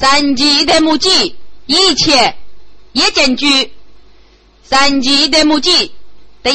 [0.00, 2.34] 三级的母鸡，一切
[2.92, 3.70] 也证据。
[4.66, 5.92] 神奇的母鸡
[6.42, 6.54] 的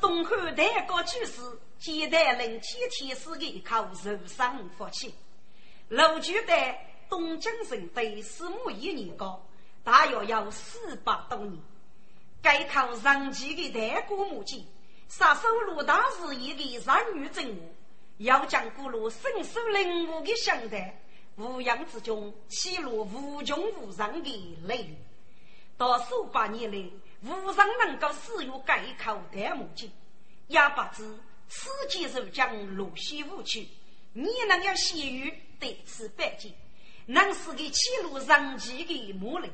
[0.00, 1.42] 东汉代高居士
[1.78, 5.14] 接待人气天师的一口受伤福气。
[5.88, 6.78] 陆举在
[7.08, 9.44] 东京城对四母一年高，
[9.82, 11.60] 大约有四百多年。
[12.40, 14.66] 该口长期的代国母亲，
[15.08, 17.74] 杀手罗大是一个善女正物，
[18.18, 21.02] 要将古路深受领悟的相待，
[21.36, 24.96] 无样之中记录无穷无尽的泪流。
[25.76, 26.90] 到数百年来。
[27.26, 29.90] 无人能够使用该口代母经，
[30.46, 31.18] 也不知
[31.48, 33.66] 此间如将路西无去，
[34.12, 36.52] 你能要先于对此拜见，
[37.06, 39.50] 能是个记录人迹的母人，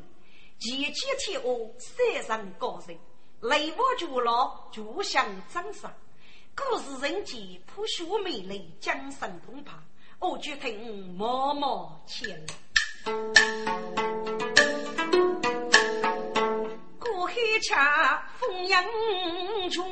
[0.59, 2.99] 前几天我山上高人，
[3.39, 5.95] 雷我就老就想长沙，
[6.57, 9.75] 故事人间朴素美丽，江山澎湃，
[10.19, 12.45] 我决定默默前
[17.33, 18.83] 黑恰风扬
[19.71, 19.85] 处，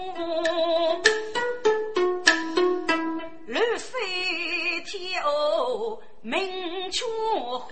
[3.47, 4.01] 绿水
[4.85, 7.07] 天鸥鸣秋
[7.59, 7.69] 花。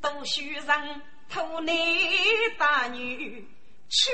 [0.00, 1.70] 都须让土内
[2.58, 3.48] 大女
[3.88, 4.10] 去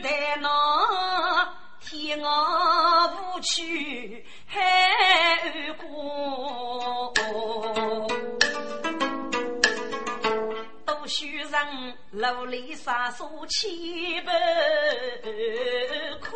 [0.00, 0.08] 得
[0.40, 0.48] 那。
[1.80, 4.60] 天涯无趣海
[5.78, 5.86] 过，
[11.58, 13.68] 须让楼里洒洒千
[14.24, 14.32] 百
[16.20, 16.28] 苦。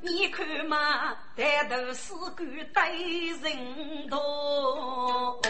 [0.00, 2.82] 你看嘛，抬头是个对
[3.42, 5.40] 人多，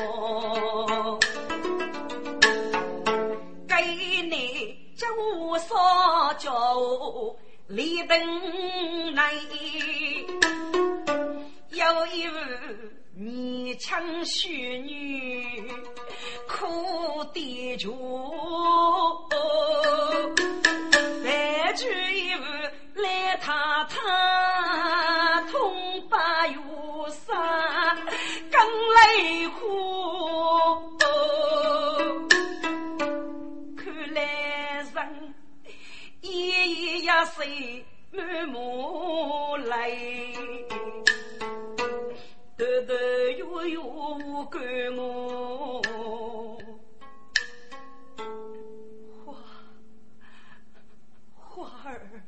[3.68, 5.06] 给你叫
[5.38, 7.36] 我少叫我。
[7.68, 9.22] 李登内
[11.70, 12.40] 有一位
[13.22, 15.62] 年轻淑女，
[16.48, 17.94] 苦的住，
[21.22, 22.40] 来住一位
[22.94, 23.52] 来太
[23.90, 24.00] 太，
[25.52, 26.56] 痛把月
[27.10, 27.94] 杀，
[28.50, 28.58] 更
[28.94, 29.58] 泪花。
[36.22, 40.34] 夜夜呀睡满目泪，
[42.60, 43.78] 头头月月
[44.50, 44.60] 赶
[44.98, 45.80] 我。
[49.24, 49.32] 花
[51.38, 52.22] 花儿，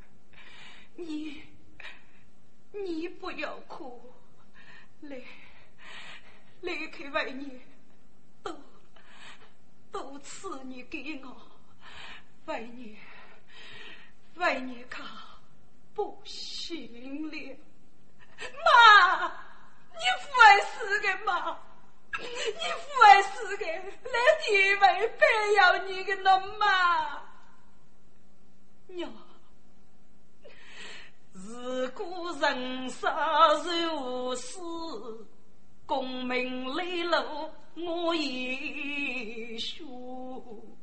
[0.97, 1.43] 你
[2.73, 4.11] 你不要哭，
[5.03, 5.21] 来。
[6.63, 7.61] 离开为你，
[8.43, 8.57] 都
[9.91, 11.37] 都赐你给我，
[12.47, 12.97] 为你
[14.37, 15.05] 为你可
[15.93, 17.37] 不行了，
[18.65, 19.52] 妈，
[20.03, 21.57] 你不爱死个妈，
[22.19, 23.65] 你不爱死个，
[24.03, 27.23] 那地位非要你的侬妈，
[28.89, 29.13] 娘。
[31.35, 33.11] 自古人生
[33.65, 34.59] 如戏，
[35.87, 37.17] 功名利禄
[37.77, 40.77] 我也输。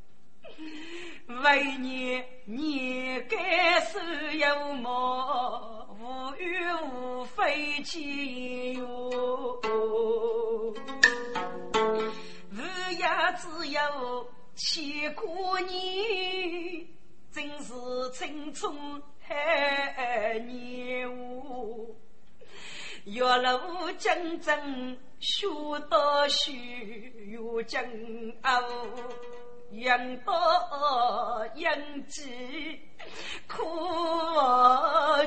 [1.44, 4.00] 为你你该受
[4.34, 5.79] 有毛，
[6.10, 6.58] 无欲
[6.92, 10.34] 无非己哟。
[12.50, 12.64] 日
[12.96, 13.06] 夜
[13.38, 16.90] 只有牵挂你，
[17.32, 17.74] 真是
[18.14, 18.74] 青春。
[19.20, 21.46] 海年华，
[23.06, 25.48] 月落江城学
[25.90, 27.84] 到书，月江
[28.42, 28.62] 傲，
[29.72, 30.32] 杨到
[31.56, 32.80] 杨记
[33.48, 33.64] 苦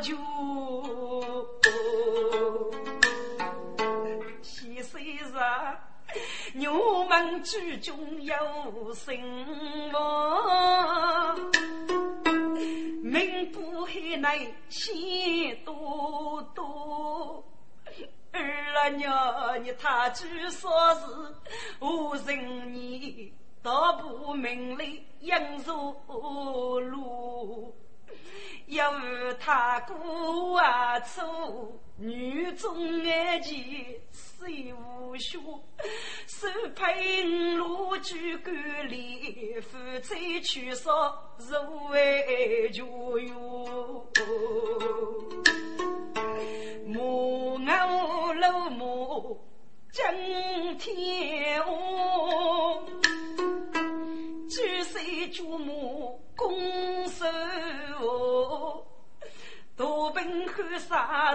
[0.03, 0.15] 酒。
[4.43, 5.03] 西山
[5.33, 5.79] 上，
[6.55, 8.35] 牛门之中有
[8.95, 9.17] 神
[9.93, 11.37] 王。
[13.03, 17.45] 民不海内心多多，
[18.33, 21.01] 儿娘你他居说是
[21.81, 23.33] 无人念，
[23.63, 27.75] 道不明理应如路。
[28.67, 28.93] 要
[29.41, 33.59] 他过啊错，女中爱情
[34.11, 35.39] 虽无学？
[36.27, 38.55] 手配五举管
[38.89, 40.91] 理，夫妻娶嫂
[41.39, 44.07] 如为家哟。
[46.87, 47.73] 母牛
[48.35, 49.41] 老母
[49.93, 50.93] 争天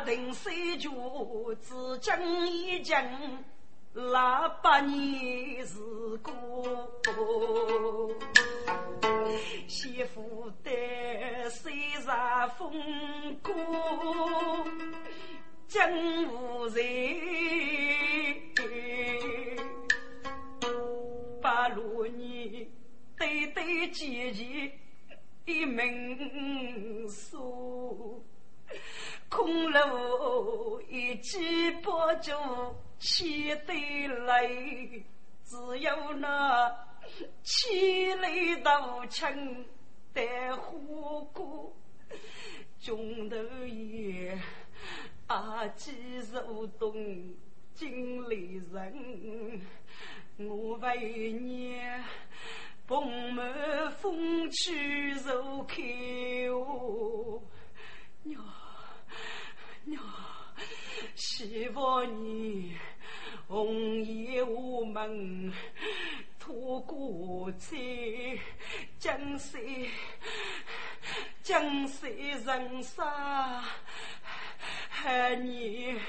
[0.02, 0.90] 定三绝，
[1.62, 3.04] 只讲一讲
[3.94, 5.80] 那八年时
[6.22, 6.92] 过。
[9.68, 11.74] 媳妇的虽
[12.06, 12.72] 然风
[13.42, 13.54] 过，
[15.68, 15.90] 江
[16.28, 16.86] 无人。
[21.42, 22.68] 八路年
[23.18, 24.72] 对对姐姐
[25.46, 28.22] 一门锁。
[29.38, 32.36] 空楼一几百酒，
[32.98, 35.06] 千堆泪，
[35.44, 36.76] 只有那
[37.44, 39.32] 千里刀枪
[40.12, 41.72] 带火锅，
[42.80, 43.38] 中头
[43.68, 44.36] 也
[45.28, 45.94] 阿几
[46.34, 46.96] 如东
[47.76, 49.62] 经历人，
[50.40, 51.80] 我为你
[52.88, 55.84] 蓬满风去如开
[56.50, 57.40] 哦，
[58.24, 58.44] 娘。
[59.88, 60.04] 娘，
[61.16, 62.76] 希望你
[63.48, 65.54] 红颜无门，
[66.48, 67.76] 托过在
[68.98, 69.62] 江山，
[71.44, 73.62] 江山人杀。
[74.90, 76.00] 恨你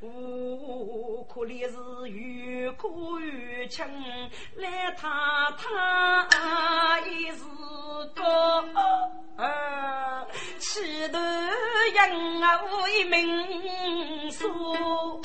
[0.00, 3.86] 无可怜是越哭越亲，
[4.56, 7.44] 来他他一时
[8.14, 8.64] 个
[10.58, 11.18] 气头
[11.94, 12.10] 养
[12.70, 15.22] 我一命数，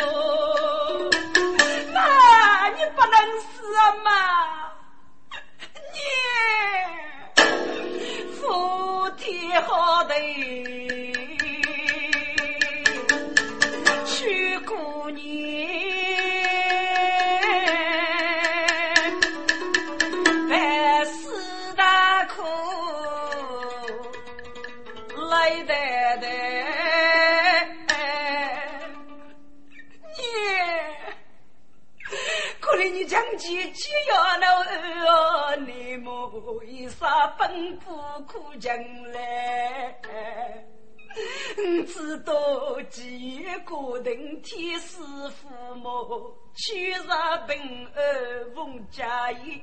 [44.43, 44.97] 天师
[45.29, 49.61] 父母，去杀平儿奉家业，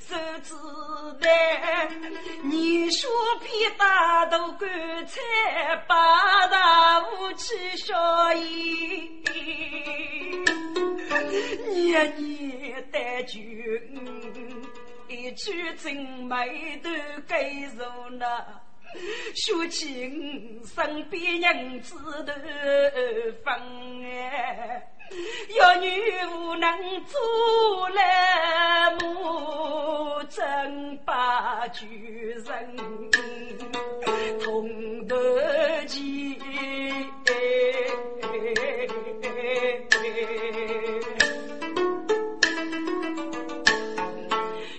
[0.00, 0.54] 手指
[1.20, 1.86] 代
[2.42, 3.10] 你说
[3.40, 5.20] 片大头棺材，
[5.86, 8.42] 八大武器小爷，
[11.74, 13.38] 年年带酒，
[15.08, 16.88] 一句真眉头
[17.28, 17.44] 盖
[17.76, 17.84] 住
[18.18, 18.62] 那。
[19.34, 20.10] 说起
[20.74, 22.32] 身边人子头
[23.44, 23.54] 分
[24.04, 24.86] 哎，
[25.58, 25.88] 要女
[26.26, 28.00] 无能做了
[29.00, 32.76] 母，真把旧人
[34.40, 36.38] 同得起。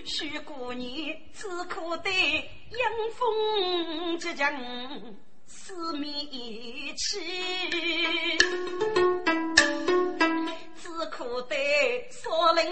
[0.04, 0.86] 许姑娘
[1.32, 2.12] 只可对
[2.74, 4.52] 迎风即将
[5.46, 6.12] 四面
[6.96, 7.20] 起，
[10.76, 12.64] 只可对少林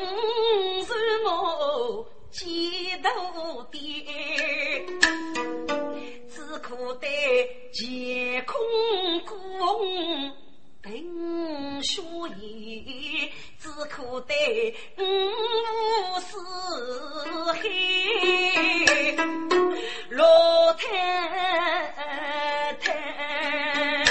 [0.85, 0.93] 是
[1.25, 3.81] 我几头爹，
[6.29, 8.51] 只可对乾
[9.25, 10.33] 坤宫。
[10.83, 15.01] 凭书意，只可对五
[16.21, 16.33] 湖四
[17.53, 17.61] 海
[20.83, 24.05] 太太。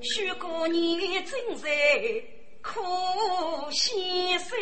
[0.00, 1.68] 许姑娘正在
[2.62, 2.80] 苦
[3.70, 4.56] 先生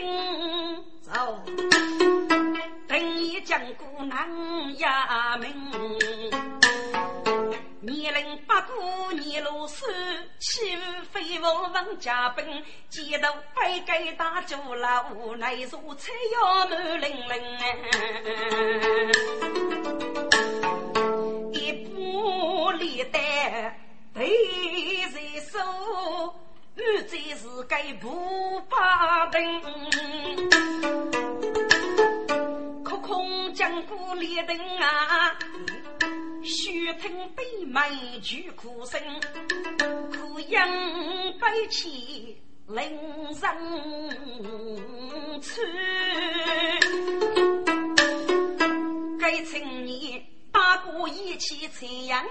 [1.01, 1.13] 走，
[2.89, 4.29] 等你讲过南
[4.79, 6.34] 衙门。
[8.05, 9.87] 年龄八过年路数，
[10.39, 12.45] 欺负飞王王家兵，
[12.91, 17.43] 街头摆街打酒楼，内如菜肴满淋淋。
[21.55, 23.19] 一把猎刀
[24.13, 24.31] 背
[25.11, 25.59] 在手，
[26.77, 29.41] 满嘴是个不把灯，
[32.95, 35.37] 空空将过猎灯啊！
[36.45, 37.83] 须听北门
[38.23, 39.01] 举哭声，
[40.13, 40.59] 哭迎
[41.41, 42.37] 悲泣
[42.69, 42.97] 令
[43.33, 43.41] 人
[45.41, 45.61] 痴。
[49.19, 50.23] 该青年
[50.53, 52.25] 八过一起采阳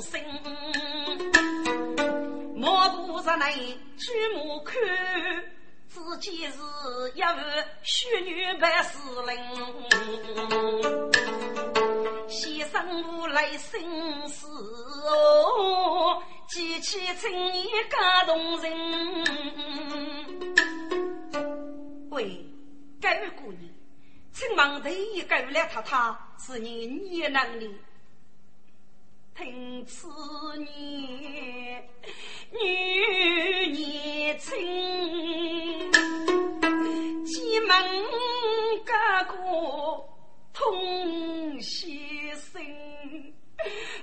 [0.00, 0.20] 生，
[2.54, 4.74] 莫不是内举目看，
[5.96, 6.52] 自己是
[7.14, 9.34] 一位淑女白丝领。
[12.28, 14.46] 先生无来生死
[15.06, 18.70] 哦，记起青年感动人。
[22.10, 22.44] 喂，
[23.00, 23.72] 该姑娘，
[24.32, 27.74] 请问第一个来太太是你年能力？
[29.34, 30.08] 听此
[30.58, 31.88] 言，
[32.50, 34.56] 女年轻，
[37.66, 38.92] 进门个
[39.24, 39.36] 个。
[40.52, 42.62] 痛先生，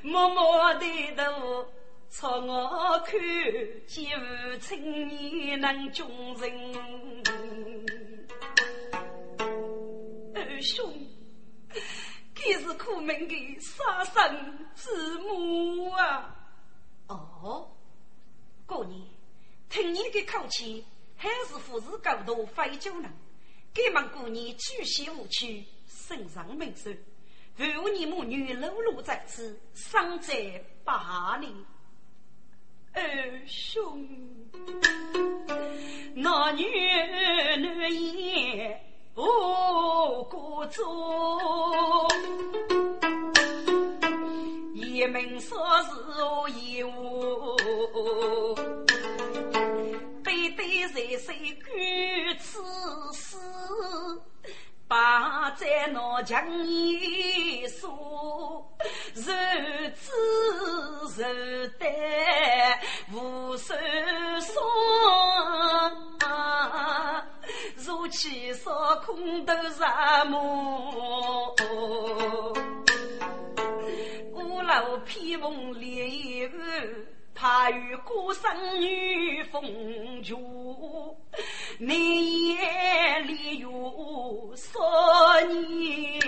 [0.03, 1.65] 默默地头
[2.11, 3.19] 朝我看，
[3.87, 6.73] 见父亲你能忠人。
[10.35, 10.93] 二兄，
[12.35, 16.35] 这是苦命的杀身之母啊！
[17.07, 17.71] 哦，
[18.67, 19.01] 过年
[19.69, 20.85] 听你的口气，
[21.17, 23.11] 还是父子高度非久人。
[23.73, 25.65] 给忙过年举席无趣。
[25.85, 26.95] 身上名声，
[27.55, 31.49] 父你母女露露在此，伤在八年。
[32.93, 33.01] 二
[33.47, 34.05] 兄，
[36.13, 36.65] 那女
[37.57, 38.79] 难言
[39.15, 39.23] 不
[40.25, 42.07] 过做，
[44.73, 47.55] 一门说是义务，
[48.85, 48.92] 对
[50.63, 51.75] 对谁谁管
[52.39, 52.63] 此
[53.11, 53.35] 事。
[54.87, 58.65] 把在那江一说，
[59.13, 59.25] 日
[59.89, 60.11] 子
[61.17, 61.85] 日得
[63.11, 63.75] 无手
[64.39, 64.61] 霜，
[67.75, 69.83] 如起烧空头日
[70.29, 71.55] 暮，
[74.31, 76.49] 五楼披风烈雨。
[77.43, 81.17] 他与孤生女风烛，
[81.77, 84.79] 你夜里有少
[85.41, 86.21] 年，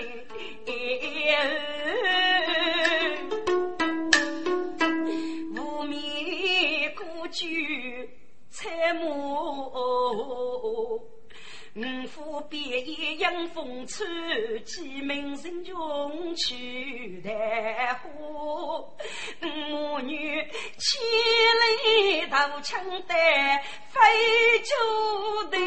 [5.54, 8.10] 无眠孤居
[8.50, 9.72] 采木。
[11.76, 11.82] 五
[12.14, 14.06] 虎别野迎风吹，
[14.60, 18.08] 鸡鸣人穷去台花。
[20.78, 21.00] 千
[21.62, 23.98] 里渡枪带飞
[24.62, 24.74] 九
[25.50, 25.58] 队，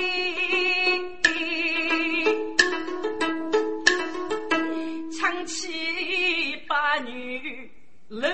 [5.20, 7.72] 唱起八女
[8.08, 8.30] 泪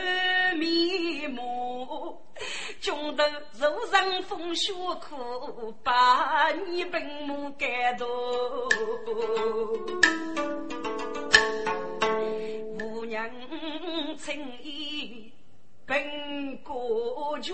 [0.57, 2.21] 面目。
[2.81, 3.23] 穷得
[3.57, 8.05] 受人风雪苦，把你本母感动。
[12.79, 13.29] 无娘
[14.17, 15.24] 情意
[15.87, 17.53] 本过旧，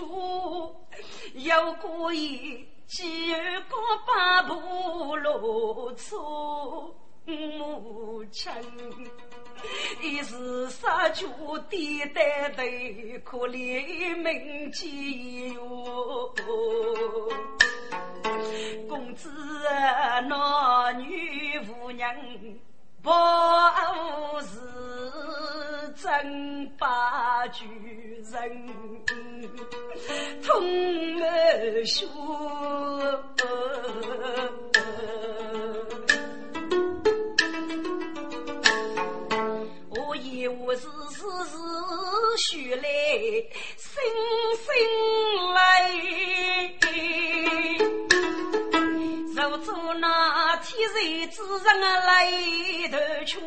[1.34, 6.94] 有过一几个八步路出
[7.26, 8.50] 母亲，
[10.00, 11.26] 一时杀猪
[11.68, 12.62] 的担头，
[13.22, 16.34] 可怜民间哟。
[18.88, 19.30] 公子
[20.28, 22.58] 那女妇人
[23.02, 23.10] 不
[24.42, 24.56] 是
[26.00, 27.64] 真把主
[28.30, 28.66] 人，
[30.42, 32.08] 痛了胸。
[39.90, 41.56] 我以我是是是
[42.36, 42.82] 血来，
[43.76, 44.00] 心
[44.62, 44.70] 心
[45.54, 45.58] 来，
[49.34, 52.30] 守住那天人之人来
[52.90, 53.40] 头去。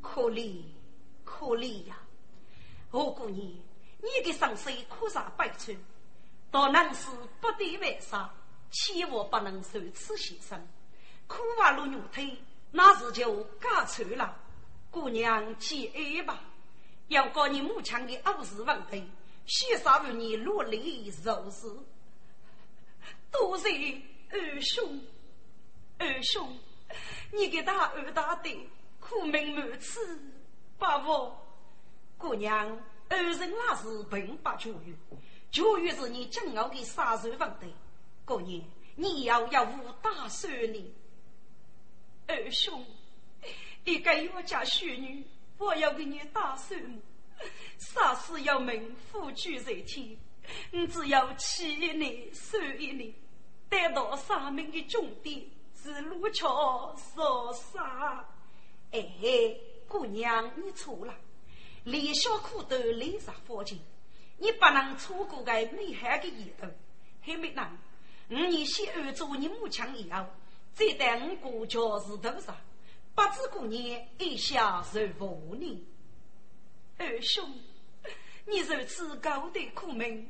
[0.00, 0.62] 可怜
[1.24, 1.96] 可怜呀！
[2.90, 5.76] 我姑娘，你的伤势可杀百川，
[6.50, 7.06] 到能是
[7.40, 8.30] 不得为杀，
[8.70, 10.58] 千万不能受此牺牲。
[11.26, 12.42] 苦娃落牛腿，
[12.72, 14.34] 那是就嫁错了。
[14.90, 16.40] 姑娘节哀吧，
[17.08, 19.04] 要告你母亲的傲视问题，
[19.48, 21.84] 许杀为你落泪受死。
[23.30, 23.68] 多谢
[24.30, 25.00] 二兄，
[25.98, 26.58] 二兄，
[27.32, 28.68] 你给他二大的
[29.00, 30.20] 苦命满此，
[30.78, 31.34] 把我
[32.18, 32.78] 姑娘
[33.08, 34.94] 二人那是并不教育，
[35.50, 37.74] 教育是你骄傲的杀手问题。
[38.26, 38.62] 姑娘，
[38.96, 40.94] 你要要无打算呢？
[42.26, 42.84] 二兄，
[43.84, 45.24] 你该我家婿女，
[45.56, 46.78] 我要给你打算
[47.38, 47.50] 么？
[47.78, 50.16] 杀死要命，夫居在天，
[50.70, 53.12] 你只要七年、十一年，
[53.68, 55.44] 待到生命的终点
[55.82, 58.24] 是路桥所杀。
[58.90, 59.00] 哎，
[59.86, 61.14] 姑娘，你错了，
[61.84, 63.78] 连小苦都累杀佛经，
[64.38, 66.66] 你不能错过个美好的意头。
[67.20, 67.70] 还没呢，
[68.30, 70.24] 五年先按做你母亲以后。
[70.74, 72.56] 再带我过桥是头上？
[73.14, 75.76] 不知过年一下是五年。
[76.98, 77.44] 二兄，
[78.44, 80.28] 你如此高的苦命，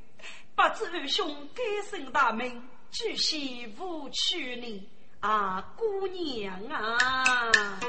[0.54, 4.87] 不知二兄该生大名，举席无娶你
[5.20, 7.81] 啊，姑娘啊！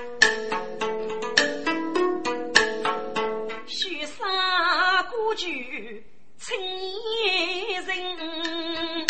[3.67, 6.03] 须杀故居
[6.37, 6.57] 青
[7.85, 9.05] 人。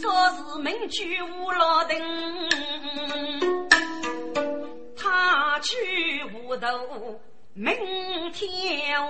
[0.00, 1.98] 说是名居无老丁，
[6.58, 7.20] 头
[7.54, 7.74] 明
[8.32, 8.48] 天
[8.88, 9.02] 下，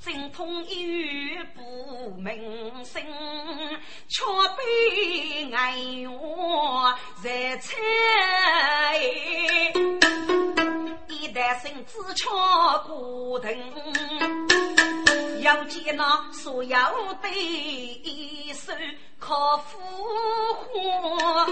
[0.00, 3.02] 精通一语不明声，
[4.08, 4.24] 却
[4.56, 6.10] 被哀怨
[7.22, 7.76] 在猜。
[11.08, 13.48] 一代生子敲骨头。
[15.42, 16.76] 要见那所有
[17.22, 18.72] 对手
[19.18, 19.78] 靠呼
[20.54, 21.46] 唤，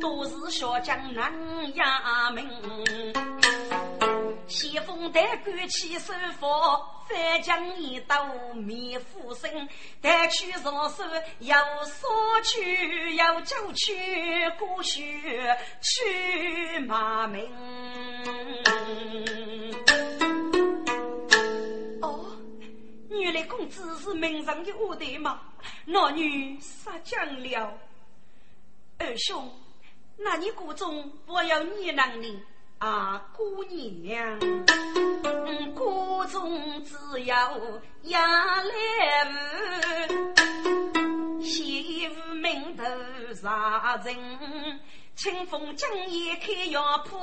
[0.00, 1.30] 都是小将难
[1.74, 2.48] 压命。
[4.46, 6.48] 先锋带举起手法，
[7.08, 9.68] 反将一刀灭虎身。
[10.00, 11.02] 带去上手
[11.40, 12.06] 要杀
[12.42, 15.02] 去，要救去过血
[15.80, 17.50] 去马名。
[22.02, 22.26] 哦
[23.08, 25.40] 原来公子是名上的武德吗？
[25.86, 27.72] 那女杀将了。
[28.98, 29.50] 二兄，
[30.16, 32.40] 那你谷中我要你让你
[32.84, 34.38] 啊姑娘，
[35.74, 37.58] 谷中只要
[38.02, 38.74] 压来
[40.92, 42.84] 无，媳妇名头
[43.32, 44.80] 杀人。
[45.16, 47.16] 清风将夜开药铺，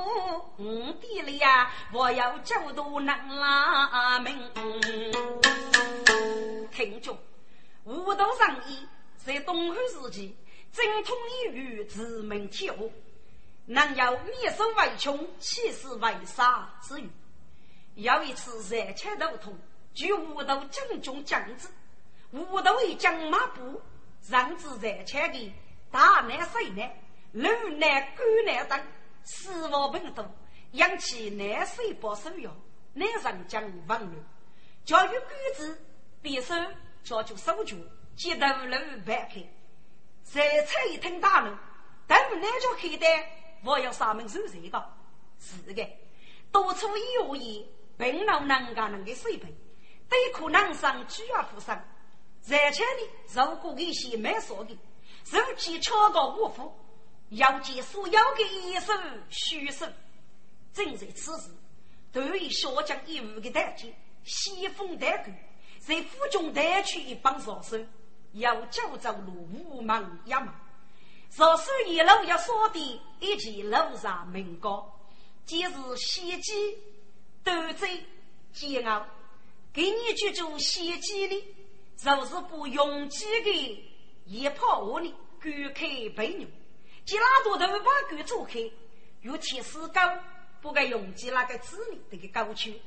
[0.58, 4.34] 五弟里呀，我要九度能拉门。
[6.72, 7.16] 听着，
[7.84, 8.84] 武道上衣
[9.16, 10.36] 在东汉时期
[10.72, 12.82] 精通一语，自门天下，
[13.66, 17.10] 能有灭生为穷，气势为杀之语。
[17.94, 19.58] 有一次热切头痛，
[19.94, 21.68] 据武道将军讲之，
[22.30, 23.80] 武道一将马步，
[24.28, 25.52] 让之热切的
[25.90, 26.90] 大难水难。
[27.32, 27.48] 路
[27.78, 28.78] 难、沟难等，
[29.24, 30.30] 死亡频多，
[30.72, 32.54] 引起难水保守要，
[32.92, 34.22] 难人将亡路。
[34.84, 35.16] 教育举
[35.56, 35.80] 止，
[36.22, 36.54] 匕首
[37.02, 37.74] 教就手脚，
[38.16, 39.42] 接头路排开。
[40.24, 41.56] 再出一通大路，
[42.06, 43.06] 但难叫开的，
[43.64, 44.94] 我要上门收谁的？
[45.38, 45.88] 是的，
[46.50, 47.64] 多出一无言，
[47.96, 49.54] 并老能干能的水平，
[50.08, 51.82] 对苦难上居而负伤。
[52.40, 54.76] 再前的，如果一些没说的，
[55.24, 56.72] 手机超高无负。
[57.30, 58.94] 要记所有的医生、
[59.30, 59.90] 学生，
[60.74, 61.48] 正在此时，
[62.12, 63.90] 突然小将一五的大将，
[64.24, 65.30] 西风大鼓，
[65.78, 67.78] 在府中带去一帮少手，
[68.32, 70.54] 要叫走路五忙一忙。
[71.34, 75.00] 少手一路要说的，一起路上名高，
[75.46, 76.78] 既是袭击、
[77.42, 77.88] 斗争、
[78.52, 79.06] 煎熬，
[79.72, 81.54] 给你去做袭击的，
[81.96, 83.88] 就是不拥挤的，
[84.26, 85.08] 一炮火的，
[85.40, 86.46] 割开背牛，
[87.06, 88.70] 几拉多头把狗做开，
[89.22, 90.00] 有铁丝钩，
[90.60, 92.78] 不该拥挤那个子里这个高区，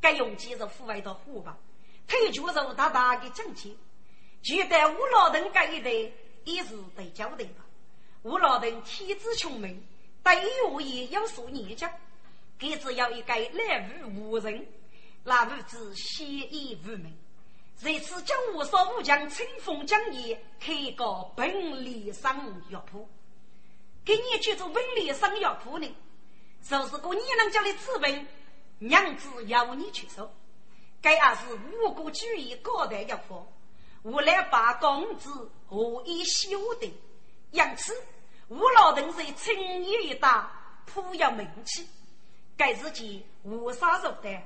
[0.00, 1.56] 该拥挤是户外的火吧，
[2.08, 3.78] 推脚肉大大的整齐，
[4.42, 7.63] 觉得吴老登这一代也是得交代吧。
[8.24, 9.86] 吴老登天资聪明，
[10.22, 10.34] 对
[10.70, 11.86] 我也有所研究。
[12.58, 14.66] 他只要一个来无无人，
[15.24, 17.14] 那不知先意无名。
[17.78, 22.34] 这次将我少武将乘风将义，开个本领上
[22.70, 23.06] 药铺。
[24.06, 25.94] 给你去做本领上药铺呢，
[26.66, 28.26] 就是个你能叫的资本，
[28.78, 30.32] 娘子要你去收。
[31.02, 33.46] 该也是无辜主义高的药铺，
[34.00, 36.90] 我来把公子何以修的，
[37.50, 37.94] 因此。
[38.48, 40.44] 吴老登是青年一代，
[40.84, 41.86] 颇有名气。
[42.56, 44.38] 该自己无啥入的。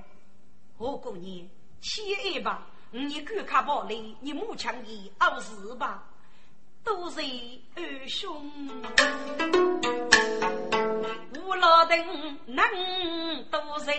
[0.78, 1.48] 我过年
[1.80, 6.04] 七一吧，你敢看宝里，你母强的二十吧，
[6.84, 7.20] 都是
[7.74, 8.50] 二兄。
[11.44, 12.64] 吴老登能
[13.50, 13.96] 多人，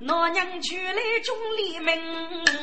[0.00, 2.61] 老娘娶来钟离门。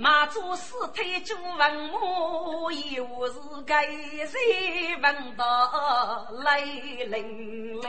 [0.00, 3.86] 马祖四退就问我，又是该
[4.26, 7.84] 谁问到泪淋淋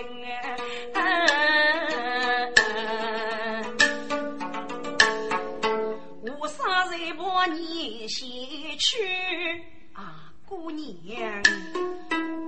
[0.94, 1.00] 啊？
[6.38, 8.28] 我啥人把你先
[8.78, 10.34] 去啊？
[10.46, 11.42] 姑娘，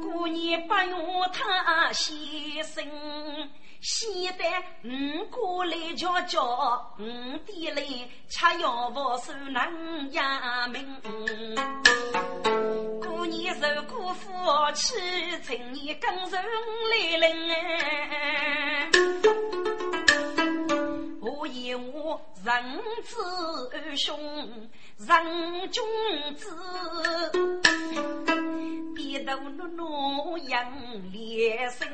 [0.01, 2.83] 姑娘不用他先生。
[3.83, 4.43] 先得
[4.85, 7.81] 五过来瞧瞧，五弟来
[8.29, 11.01] 吃药不受能压命。
[13.01, 14.31] 过年受过夫
[14.73, 14.95] 妻，
[15.45, 17.27] 趁你更顺来临。
[21.25, 22.53] 我以我人
[23.05, 23.15] 子
[23.95, 24.19] 兄，
[24.97, 25.81] 人君
[26.35, 26.51] 子，
[28.93, 30.69] 别头怒怒养
[31.13, 31.87] 烈生。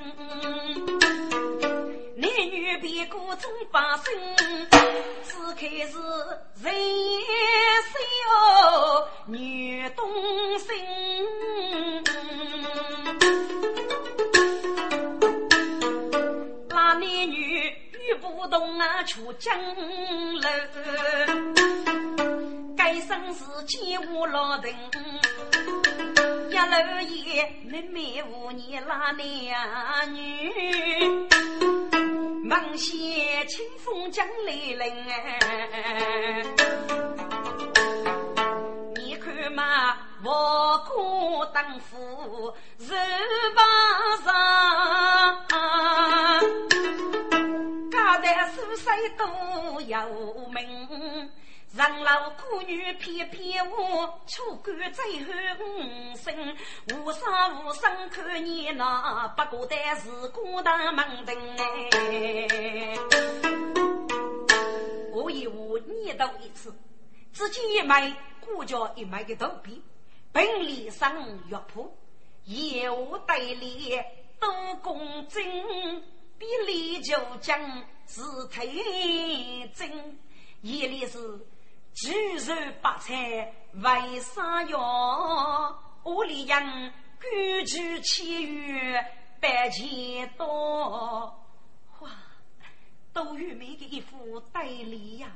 [2.15, 4.05] 男女别过总把生，
[5.23, 5.99] 只开始
[6.63, 6.73] 人
[7.85, 10.09] 少女动
[10.57, 10.67] 心。
[16.67, 17.71] 那男女
[18.09, 20.49] 与不同啊，出江楼。
[22.75, 24.73] 该生是见我老人，
[26.49, 30.49] 一楼爷妹妹无你拉两女。
[32.49, 34.79] 望见清风将来临，
[38.95, 42.91] 你看嘛，我哥当夫是
[43.55, 43.61] 把
[44.25, 44.33] 上，
[48.85, 51.31] 在苏水都有名。
[51.75, 55.31] 让老姑女偏偏我，出干最后
[55.63, 56.57] 五生，
[56.95, 62.97] 无伤无伤看你那不过的是孤单门庭哎。
[65.13, 66.75] 我一我念叨一次，
[67.31, 69.83] 自己一枚孤家一枚的头皮，
[70.31, 71.13] 本领上
[71.51, 71.95] 药铺，
[72.45, 73.95] 业务代理
[74.39, 75.43] 都公正，
[76.39, 77.59] 比李九江
[78.07, 80.17] 是推真，
[80.61, 81.45] 一里是。
[81.93, 85.83] 举手八菜为啥要？
[86.05, 88.93] 屋里人规矩千余
[89.41, 91.25] 百千多。
[91.99, 92.09] 哇，
[93.11, 95.31] 都玉梅的一副对联呀！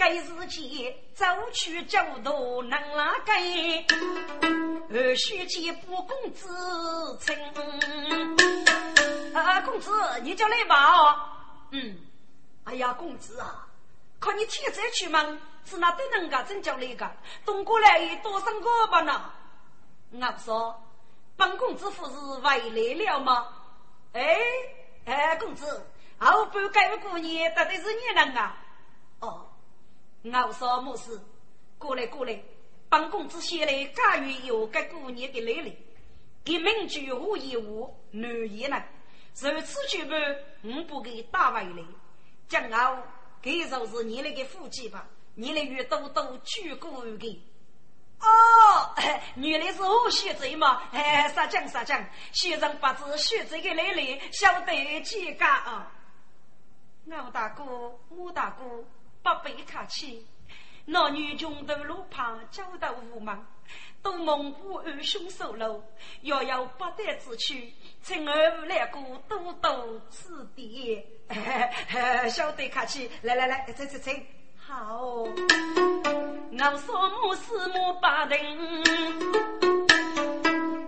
[0.00, 3.32] 该日间走去走路能哪个？
[4.88, 6.48] 二须见不公子
[7.20, 7.36] 称。
[9.34, 11.36] 啊，公子，你叫来吧。
[11.72, 11.98] 嗯，
[12.64, 13.68] 哎呀，公子啊，
[14.18, 15.20] 看你天再去吗。
[15.66, 17.06] 是那对人家真叫那个，
[17.44, 19.30] 东过来有多少个吧呢？
[20.12, 20.82] 我说，
[21.36, 23.48] 本公子夫是回来了吗？
[24.14, 24.38] 哎
[25.04, 25.86] 哎，公子，
[26.18, 28.56] 后半该不过年，到底是你人啊？
[30.22, 31.20] 我说没事，
[31.78, 32.42] 过来过来，
[32.88, 35.76] 本公子先来家园有个过年的来历，
[36.44, 38.82] 给民居无一物，难言呢。
[39.40, 41.84] 如此举办，我不给打回来，
[42.48, 42.98] 今后
[43.40, 45.06] 给就是你那个夫妻吧。
[45.36, 47.40] 你来与多多举过个，
[48.20, 48.94] 哦，
[49.36, 50.82] 原来是我学贼嘛！
[50.92, 55.90] 哎，撒讲撒讲，先生不知学贼的来历，晓得几个啊？
[57.06, 57.64] 我大哥，
[58.10, 58.84] 我大哥，
[59.22, 60.26] 不必客气。
[60.86, 63.38] 那女穷途路旁，交到无门，
[64.02, 65.84] 都蒙古二兄收留，
[66.22, 67.54] 遥遥不得之处，
[68.02, 71.04] 请二五来过多多指点。
[72.30, 74.26] 晓得客气，来来来，请请请。
[74.56, 75.28] 好，我
[76.78, 78.82] 说母是母八人，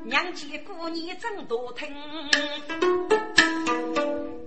[0.05, 1.95] 娘家姑娘真多听。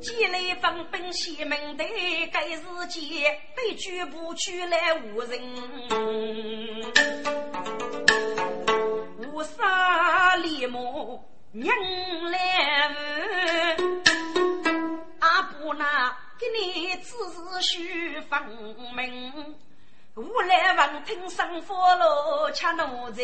[0.05, 1.83] 几来分兵西门的，
[2.31, 3.01] 该日间
[3.55, 5.41] 被举步去来无人，
[9.17, 11.75] 无杀李母娘
[12.29, 12.95] 来
[15.21, 16.15] 阿婆那。
[16.37, 18.39] 给你只是许分
[18.95, 19.55] 明，
[20.17, 23.21] 无来闻听生火炉，吃奴才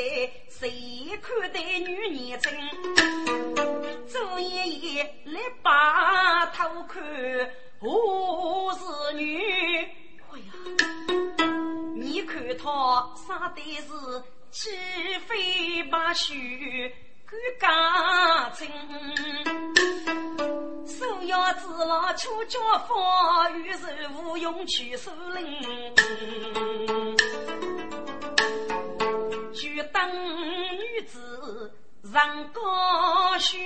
[0.49, 2.51] 谁看待女年轻？
[4.09, 7.01] 昨夜夜来把头看，
[7.79, 9.39] 我是女。
[9.39, 10.51] 哎呀，
[11.95, 14.69] 你看他生的是鸡
[15.19, 16.93] 飞马须。
[17.57, 18.67] 感情，
[20.85, 25.61] 手要子郎出家风，于是无用去树林。
[29.53, 30.09] 就当
[30.75, 31.73] 女子
[32.11, 33.59] 上高轩，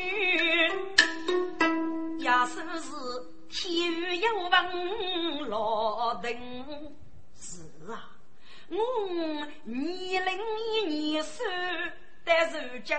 [2.19, 2.91] 也算是
[3.49, 6.31] 天雨有闻老登。
[7.35, 8.11] 是啊，
[8.69, 8.77] 我
[9.63, 10.39] 年龄
[10.73, 11.43] 一年少，
[12.23, 12.95] 但如今。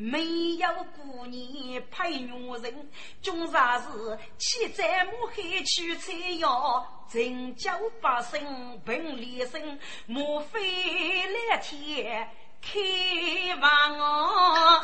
[0.00, 2.32] 没有姑娘配女
[2.62, 10.58] 人，终然是七在母海去采药，拯救百姓平立身，莫非
[11.50, 12.26] 来天
[12.62, 12.80] 开
[13.60, 14.80] 望我？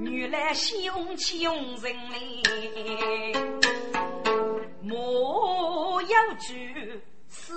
[0.00, 3.32] 原来凶气用人嘞，
[4.82, 7.54] 莫要惧，此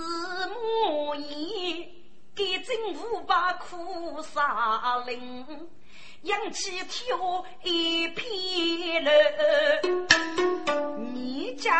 [0.47, 1.89] 莫言，
[2.33, 5.69] 给政府把苦杀灵。
[6.25, 9.11] 扬起挑一片楼，
[11.13, 11.71] 你讲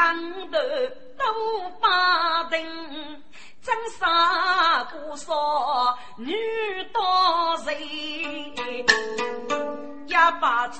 [0.52, 2.62] 的都把灯，
[3.64, 6.32] 真杀不少女
[6.94, 7.02] 多
[7.66, 7.76] 人，
[10.06, 10.80] 也把子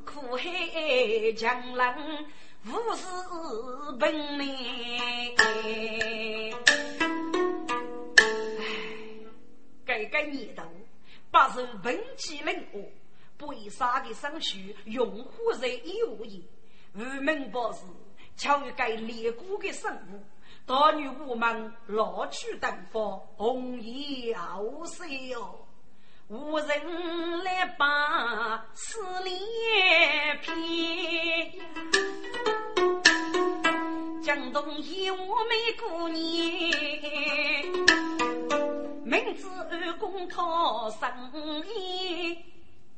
[0.00, 0.50] 苦海
[1.36, 1.96] 江浪
[2.64, 3.06] 无事
[4.00, 5.36] 本领。
[5.36, 6.52] 哎，
[9.86, 10.64] 改改年头，
[11.30, 12.82] 不是文气冷恶。
[13.40, 16.40] 为啥的生序用户在义务业，
[16.94, 17.80] 无名博士
[18.36, 20.22] 巧于该列国的生物，
[20.64, 25.66] 大女我们老去登峰，红颜傲色哟，
[26.28, 31.52] 无人来把思念偏。
[34.22, 36.22] 江东一我美姑娘，
[39.04, 42.53] 名字二公讨生意。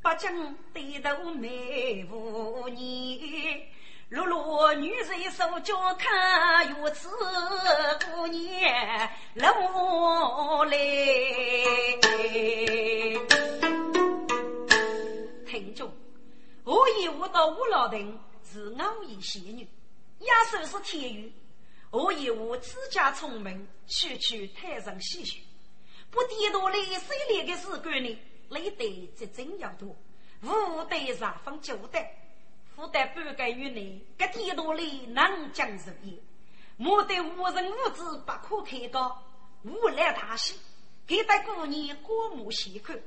[0.07, 3.67] 北京低头美妇女，
[4.09, 7.09] 落落女人手脚看月子
[8.05, 10.79] 姑娘落来。
[15.45, 15.93] 听众，
[16.63, 19.69] 我以我到五老亭是偶遇仙女，
[20.21, 21.33] 亚寿是天宇。
[21.91, 25.39] 我以我自家聪明，区区台上戏谑，
[26.13, 28.17] 不低头来谁来的时光呢？
[28.49, 29.97] 累得这真要多，
[30.43, 32.17] 无得上方九代，
[32.75, 36.21] 负担半个月内，这地多里能将如意，
[36.77, 39.23] 莫得无人无知不可开高，
[39.65, 40.59] 无来大喜，
[41.07, 43.01] 给得姑娘过目细看，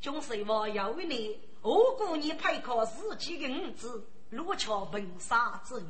[0.00, 5.88] 总是我要为你，我姑娘配靠自己的儿子，落桥文杀之女，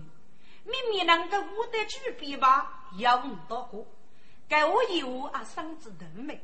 [0.64, 3.86] 明明能够无得举笔吧，有五多个，
[4.48, 6.42] 该我以后啊，生子得美。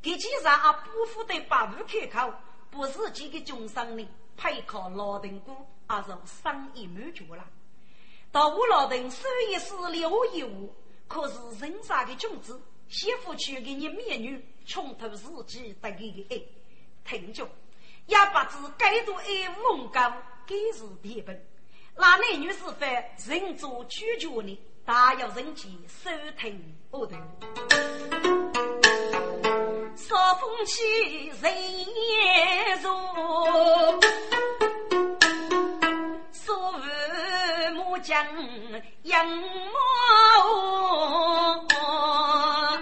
[0.00, 2.32] 给其上啊，不负的八步开口，
[2.70, 5.56] 不是几个中生呢，配靠老丁姑，
[5.86, 6.10] 而是
[6.42, 7.44] 生意满足了。
[8.30, 10.72] 到我老丁收一是留一物，
[11.08, 16.42] 可是人家的君子，媳妇娶给你美女，穷途自己得给的爱。
[17.04, 17.48] 听着，
[18.06, 19.26] 也不知该多爱
[19.58, 20.12] 无高，
[20.46, 21.44] 该是天本。
[21.96, 22.86] 那男女是非，
[23.26, 28.47] 人做主角呢，大有人气，收听我的。
[30.06, 30.82] 少风起
[31.42, 32.88] 人也走
[36.32, 38.24] 说玉木将
[39.02, 39.78] 人磨
[40.44, 42.80] 哦哦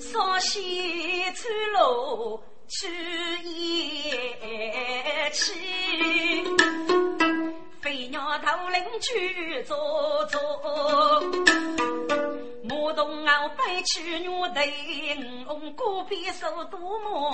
[0.00, 1.30] 说喜
[2.68, 2.88] 去
[3.44, 5.54] 也去
[7.80, 9.37] 飞鸟投林去
[13.88, 14.60] 去女的，
[15.48, 17.27] 我孤僻受多么。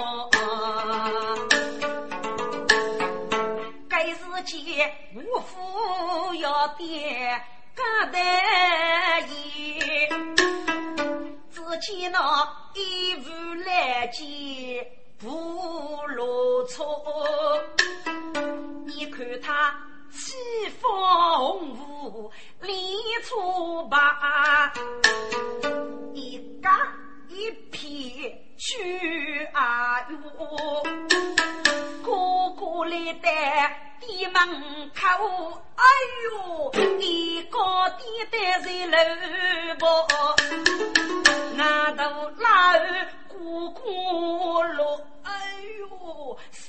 [36.04, 36.53] 哎呦，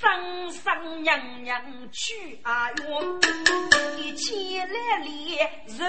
[0.06, 3.20] 呦，声声娘娘去啊哟，
[3.98, 5.86] 一起来练肉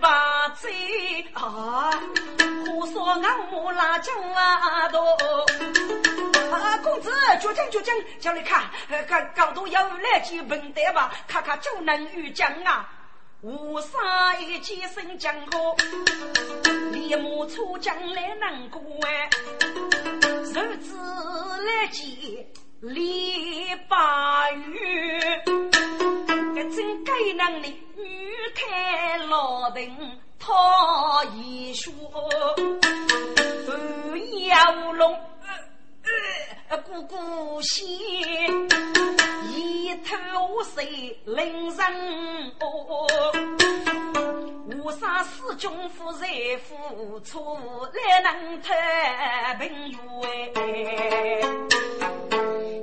[0.00, 1.90] 把嘴啊，
[2.66, 5.00] 胡说俺木拉江啊多。
[6.50, 8.64] 啊，公子，就讲就讲，叫你看，
[9.06, 12.88] 搞搞到要来几文的吧，看看就能遇讲啊。
[13.40, 15.76] 无杀一几声江河，
[16.90, 19.30] 立马出将来能过哎。
[20.42, 20.96] 日子
[21.64, 22.04] 来见
[22.80, 25.42] 李八月，
[26.70, 29.82] 真该能力女开老灯
[30.38, 31.92] 讨一说，
[33.66, 35.18] 不要龙。
[36.86, 37.84] 姑姑先
[39.50, 43.06] 一头水令人哦，
[44.66, 47.58] 无啥事军夫在付出
[47.92, 50.54] 来能太平原，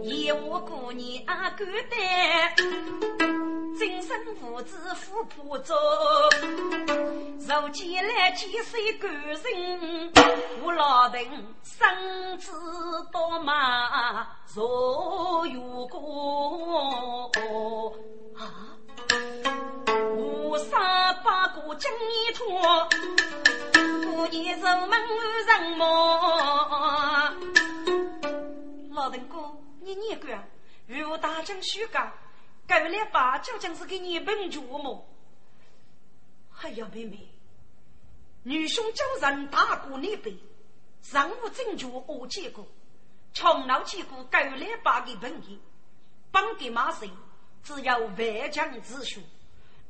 [0.06, 2.56] 一无姑娘敢担。
[3.76, 5.76] 今生父子夫仆做，
[7.40, 10.12] 如今来几岁感人，
[10.64, 11.28] 我老丁
[11.64, 12.52] 生子
[13.12, 17.26] 多嘛若有过
[18.38, 18.78] 啊！
[20.16, 20.80] 我三
[21.24, 22.88] 八过今年托，
[24.06, 25.02] 过年入门
[25.48, 25.84] 人么？
[28.94, 29.38] 老丁哥，
[29.86, 30.30] 你念过？
[30.88, 32.12] 如大将许讲。
[32.68, 35.08] 改了吧，究竟是给你本主么？
[36.60, 37.30] 哎呀，妹妹，
[38.42, 40.36] 女兄叫人大过你辈，
[41.04, 42.66] 上午正主我见过，
[43.36, 45.60] 从老见过改了吧的本意，
[46.32, 47.08] 帮给马谁？
[47.64, 49.22] 只要万将之雄，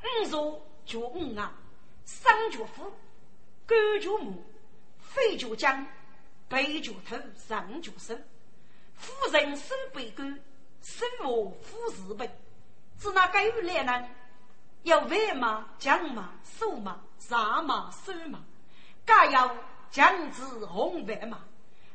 [0.01, 1.53] 五座就五啊，
[2.03, 2.91] 上就夫，
[3.65, 4.43] 官就母，
[4.99, 5.87] 非就将，
[6.49, 7.15] 背就头，
[7.47, 8.17] 上就手，
[8.97, 10.27] 夫人身背官，
[10.81, 12.27] 身我夫日本。
[12.99, 14.07] 是那个有来呢？
[14.83, 18.39] 要万马、将马、瘦马、杀马、瘦马，
[19.05, 19.55] 更要
[19.89, 21.39] 将子红白马。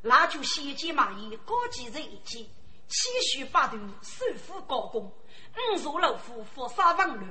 [0.02, 2.50] 那就先见马衣，高级在一起，
[2.88, 5.12] 气虚八度，首富高公，
[5.72, 7.26] 五座老虎，佛杀万路。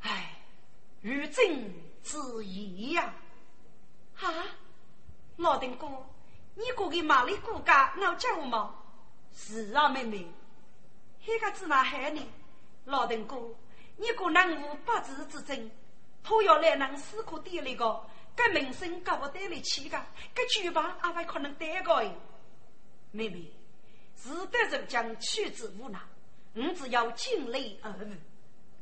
[0.00, 0.42] 唉，
[1.00, 3.12] 如今之意呀！
[4.20, 4.32] 啊，
[5.36, 5.86] 老丁哥，
[6.54, 8.74] 你过给马里过家闹叫吗？
[9.32, 10.26] 是啊，妹妹，
[11.26, 12.28] 那个子哪害你？
[12.84, 13.36] 老邓哥，
[13.96, 15.70] 你个能无八字之争，
[16.22, 18.02] 他要来能死苦点那个，
[18.34, 20.00] 该名声搞不得来气个，
[20.34, 22.02] 该举办阿还可能得个
[23.12, 23.52] 妹妹，
[24.16, 26.00] 是得人将取之无难，
[26.52, 28.06] 你只要尽力而为。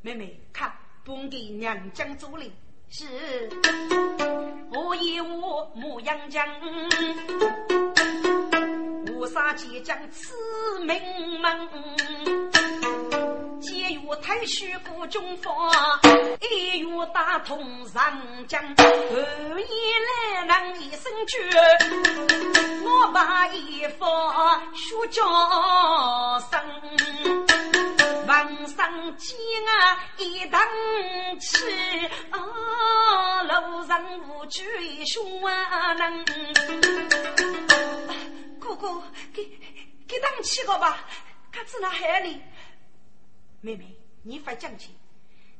[0.01, 0.73] 妹妹，看，
[1.05, 2.53] 本地娘将助力，
[2.89, 3.51] 是，
[4.71, 6.47] 我以我牧羊将，
[9.19, 10.33] 无杀即将此
[10.85, 10.97] 名
[11.41, 11.69] 门。
[13.61, 15.53] 一月太虚过中方，
[16.41, 19.67] 一月打通上江，半夜
[20.07, 21.51] 来人一声绝，
[22.85, 25.25] 我把一方学叫
[26.49, 26.63] 声，
[28.29, 30.61] 晚上见啊一等
[31.41, 31.59] 起，
[32.31, 34.63] 啊路上无惧
[35.07, 36.25] 凶啊能，
[38.69, 39.03] 哥哥
[39.33, 39.45] 给
[40.07, 41.05] 给当起个吧，
[41.51, 42.41] 可知那海里。
[43.61, 44.95] 妹妹，你发讲起，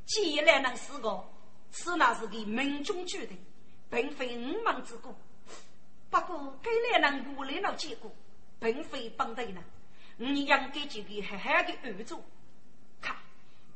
[0.05, 1.27] 既然能死个，
[1.71, 3.37] 此乃是给命中注定，
[3.89, 5.17] 并非五忙之过。
[6.09, 8.11] 不过，该来人无来了结果，
[8.59, 9.63] 并非帮对人，
[10.17, 12.23] 你应该就给好好的安住。
[13.01, 13.15] 看，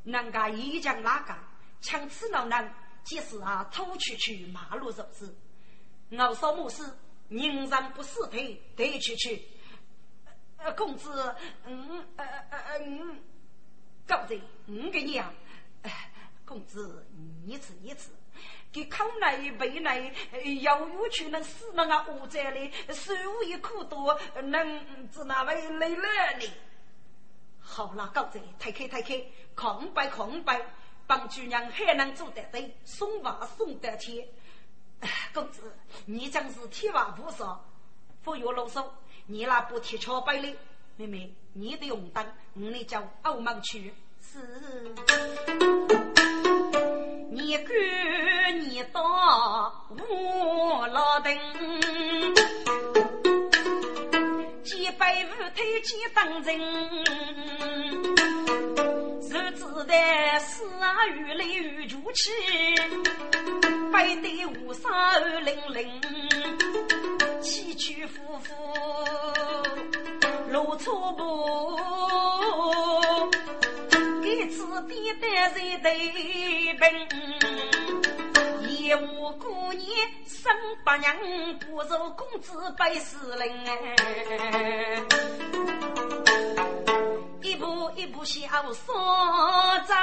[0.03, 1.36] 人家一将哪个
[1.81, 2.73] 抢此老人，
[3.03, 5.36] 即使啊偷去去马路走子，
[6.11, 6.84] 我说莫事，
[7.38, 9.47] 人人不死腿，得去去。
[10.77, 13.19] 公子，嗯，呃呃呃嗯。
[14.05, 14.36] 刚才
[14.67, 15.34] 五个娘，
[16.45, 17.05] 公子，
[17.45, 18.09] 你吃一吃，
[18.71, 20.13] 给口内背内，
[20.61, 23.13] 要有去能死那个恶者哩，手
[23.45, 26.45] 一苦多，能治那位累了呢？
[27.59, 29.25] 好了，高子，抬开抬开，
[29.55, 30.61] 空白空白，
[31.07, 34.27] 帮主娘还能做得对，送娃送得甜。
[35.33, 35.61] 公子，
[36.05, 37.63] 你真是铁娃不少，
[38.23, 38.85] 不要啰嗦，
[39.25, 40.55] 你那不贴桥白哩？
[40.95, 43.93] 妹妹，你的用灯，我来叫欧门去。
[44.21, 44.39] 是，
[47.31, 49.01] 你赶你到
[49.97, 51.35] 我老等，
[54.63, 56.59] 几百五推几当人，
[59.51, 59.93] 子的
[60.39, 62.31] 四啊雨雷雨如起，
[63.91, 66.01] 百对五三二零零，
[67.41, 68.53] 起起伏伏
[70.51, 71.23] 路错步。
[74.49, 76.83] 此地的人对本，
[78.69, 79.81] 一无姑娘
[80.25, 80.51] 生
[80.83, 81.15] 八娘，
[81.59, 83.65] 不如公子百事灵。
[87.43, 88.95] 一步一步小说
[89.85, 89.93] 走，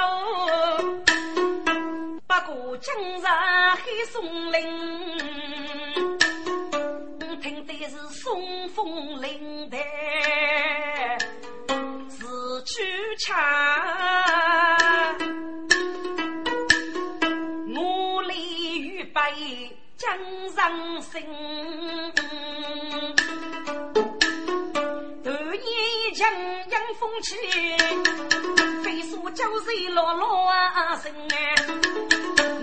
[2.27, 3.25] 不过今日
[3.83, 4.59] 黑松林，
[7.41, 9.77] 听的是松风铃的。
[12.63, 12.83] 去
[13.17, 13.35] 唱，
[17.75, 19.19] 我立预备
[19.97, 20.15] 将
[20.51, 21.23] 上身，
[26.21, 27.35] 年强阳风起，
[28.83, 31.11] 飞速交水落落啊声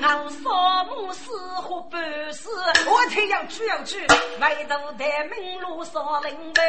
[0.00, 2.50] 俺扫墓死活半死，
[2.86, 4.06] 我才要去要去，
[4.40, 6.62] 外头的门路少林呗。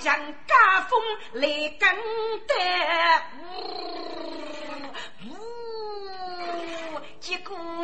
[0.00, 0.16] 将
[0.46, 1.00] 家风
[1.32, 1.48] 来
[1.78, 1.88] 跟
[2.46, 2.54] 的，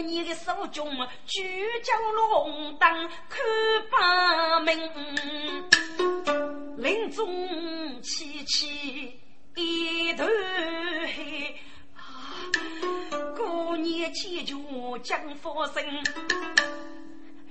[0.01, 0.91] 你的手中
[1.27, 3.41] 举着龙灯看
[3.91, 4.77] 八门，
[6.77, 7.27] 林中
[8.03, 9.13] 凄凄
[9.57, 10.25] 一头
[11.17, 11.61] 黑，
[13.37, 16.05] 过年祈求将发生，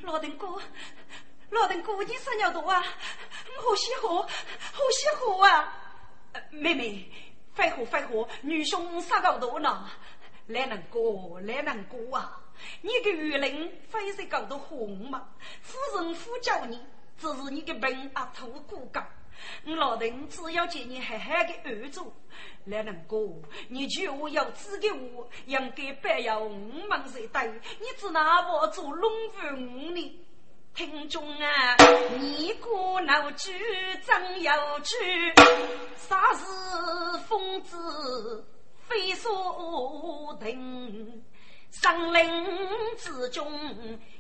[0.04, 0.48] 老邓哥。
[1.50, 2.82] 老邓哥，你生尿多啊？
[2.82, 4.28] 好喜欢，好
[4.92, 5.74] 喜欢啊！
[6.50, 7.12] 妹妹，
[7.54, 9.88] 废话废话，女兄杀狗多呢。
[10.48, 12.40] 来人哥，来人哥啊！
[12.82, 15.30] 你个玉林非是搞得红吗？
[15.62, 16.80] 夫人呼叫你，
[17.18, 19.08] 只是你的病啊吐骨干。
[19.64, 22.14] 老邓只要见你狠狠的安住。
[22.66, 23.18] 来人哥，
[23.70, 26.56] 你就要指给我，应该白要五
[26.88, 27.48] 门谁带？
[27.48, 30.20] 你只拿我做龙凤呢？
[30.76, 31.76] 听众啊，
[32.20, 33.52] 你过老句
[34.06, 34.52] 真有
[34.84, 34.96] 趣，
[35.96, 38.46] 啥是疯子
[38.88, 41.24] 非所定？
[41.74, 42.24] 森林
[42.98, 43.52] 之中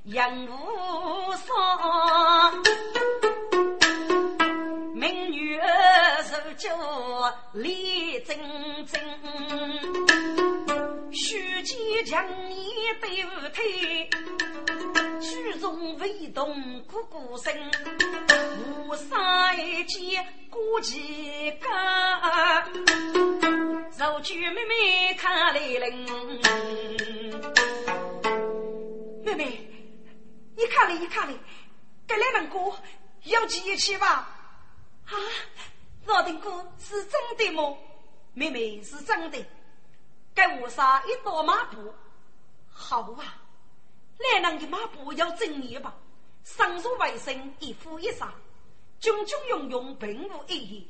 [0.03, 1.53] 人无数，
[5.03, 5.59] 美女
[6.23, 6.69] 手脚
[7.51, 8.37] 立正
[8.85, 9.01] 正，
[11.11, 14.09] 须见强颜对不腿。
[15.19, 17.53] 举重未动鼓鼓声，
[18.87, 21.67] 无杀一见过几个。
[23.99, 25.93] 肉举妹妹看来人，
[29.25, 29.67] 妹妹，
[30.55, 31.37] 你看了，你看了，
[32.07, 32.57] 这两门歌
[33.25, 34.32] 要记起吧？
[35.05, 35.13] 啊，
[36.05, 37.75] 老丁哥是真的吗？
[38.33, 39.45] 妹妹是真的，
[40.33, 41.93] 给我杀一道马步，
[42.71, 43.35] 好啊。
[44.17, 45.93] 来人的马步要正一吧，
[46.43, 48.33] 上书为生，一夫一杀，
[48.99, 50.87] 炯炯用用，并无意义。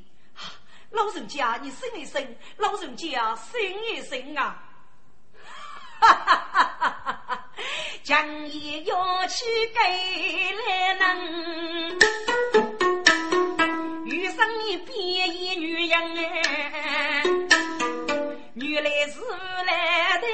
[0.91, 2.37] 老人家，你醒一醒！
[2.57, 4.63] 老人家，醒一醒啊！
[5.99, 7.49] 哈哈哈哈哈！
[8.03, 9.79] 将一要去给
[10.67, 11.99] 来人，
[14.73, 17.23] 一变一女人哎，
[18.55, 19.19] 原来是
[19.67, 20.27] 来得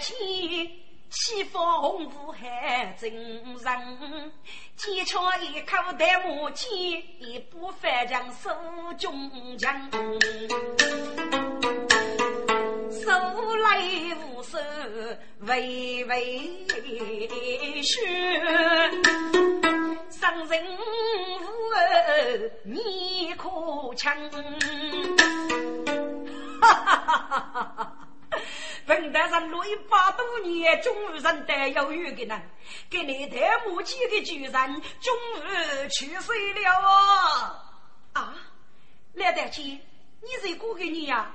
[0.00, 0.70] 及。
[1.10, 4.32] 西方红雾海真人，
[4.76, 6.70] 剑鞘一口带木剑，
[7.18, 8.50] 一步翻江手
[8.98, 9.90] 中枪，
[12.92, 13.08] 手
[13.56, 13.80] 来
[14.16, 14.58] 无手
[15.40, 18.00] 微微雪，
[20.10, 20.78] 伤人无
[21.74, 23.48] 儿你可
[23.96, 24.14] 强，
[26.60, 27.96] 哈哈哈哈哈。
[28.84, 32.42] 本大人落一百多年，终于认得有缘的人，
[32.90, 36.32] 给你太母亲的巨人，终于去世
[36.62, 37.56] 了啊！
[38.12, 38.34] 啊，
[39.14, 39.80] 来得及，
[40.20, 41.32] 你是过给你呀？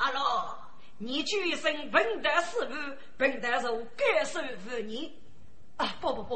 [0.00, 0.58] 阿罗，
[0.96, 2.74] 你举身本得师傅，
[3.18, 5.14] 本得受感受无你。
[5.76, 6.34] 啊，不不不，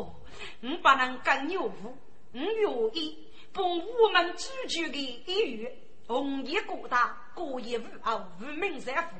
[0.60, 1.96] 我不能跟牛夫，
[2.32, 5.70] 我愿意帮我们主角的一语，
[6.06, 9.16] 红衣过大，过一无傲，无名三夫，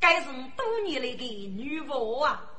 [0.00, 0.26] 该是
[0.56, 2.50] 多年来的女王啊！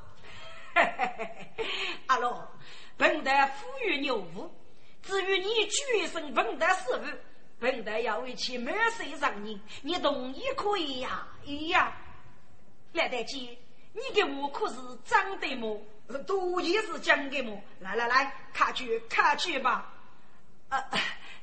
[2.08, 2.48] 阿罗，
[2.96, 4.50] 本得富裕牛夫，
[5.02, 7.04] 至于你举身本得师傅，
[7.58, 11.26] 本得要为其满岁让你，你同意可以呀？
[11.46, 11.96] 哎呀，
[12.92, 13.58] 来得及，
[13.92, 15.80] 你给我可是长得么？
[16.26, 17.60] 多也是讲的么？
[17.80, 19.92] 来来来，看去看去吧。
[20.68, 20.84] 呃，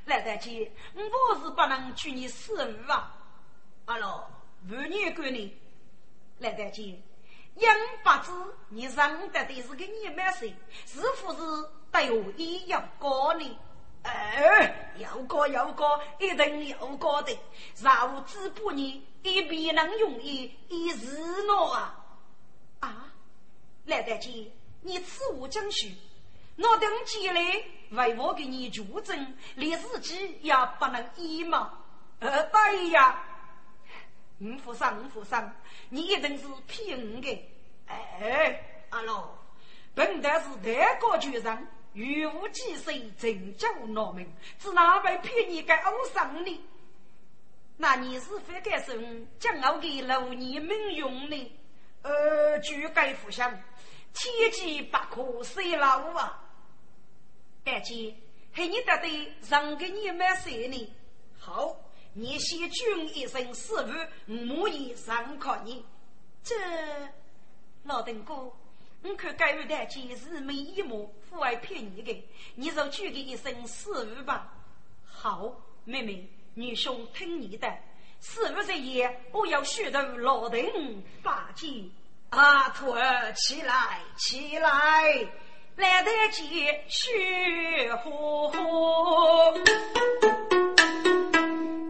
[0.06, 3.16] 来得及，我是不能娶你师傅啊。
[3.86, 4.30] 阿罗，
[4.70, 5.52] 五年过年，
[6.40, 7.02] 来得及，
[7.56, 8.32] 杨八子，
[8.70, 10.54] 你认得的是个你满岁，
[10.86, 13.60] 是不是对我一样高呢？
[14.04, 17.38] 哎，要高要高，一定要高的。
[17.82, 21.96] 然后只不你一笔能用一一日诺啊
[22.82, 23.06] 啊！
[23.86, 24.52] 来得及，
[24.82, 25.96] 你此物将许，
[26.58, 27.42] 我等起来
[27.92, 31.80] 为我给你助阵，连自己也不能依嘛。
[32.20, 33.24] 呃，对呀，
[34.40, 35.54] 五福上五福上，
[35.90, 37.50] 你一定是骗我的。
[37.88, 39.30] 哎，阿老，
[39.94, 44.26] 本来是太高局长，语无忌讳，真叫闹门，
[44.60, 46.62] 是哪位骗你个欧上呢？
[47.78, 48.96] 那你是非该说
[49.40, 51.52] 将我给六年命用呢？
[52.04, 53.52] 呃，就该互相。
[54.14, 56.40] 天机不可泄露啊！
[57.64, 58.16] 大姐，
[58.54, 60.94] ให้你得的让给你买谁呢？
[61.40, 61.76] 好，
[62.14, 65.84] 你先君一声师傅，我也认可你。
[66.44, 66.56] 这
[67.86, 68.52] 老邓哥，
[69.04, 72.24] 我看该位大姐是没一模，父爱骗你的，
[72.56, 74.54] 你就举给一声师傅吧。
[75.06, 77.68] 好，妹妹，女兄听你的。
[78.22, 81.68] 师傅这夜，我要学到老邓八戒。
[82.30, 84.72] 阿徒儿起来，起来，
[85.76, 88.58] 来得及雪呼呼。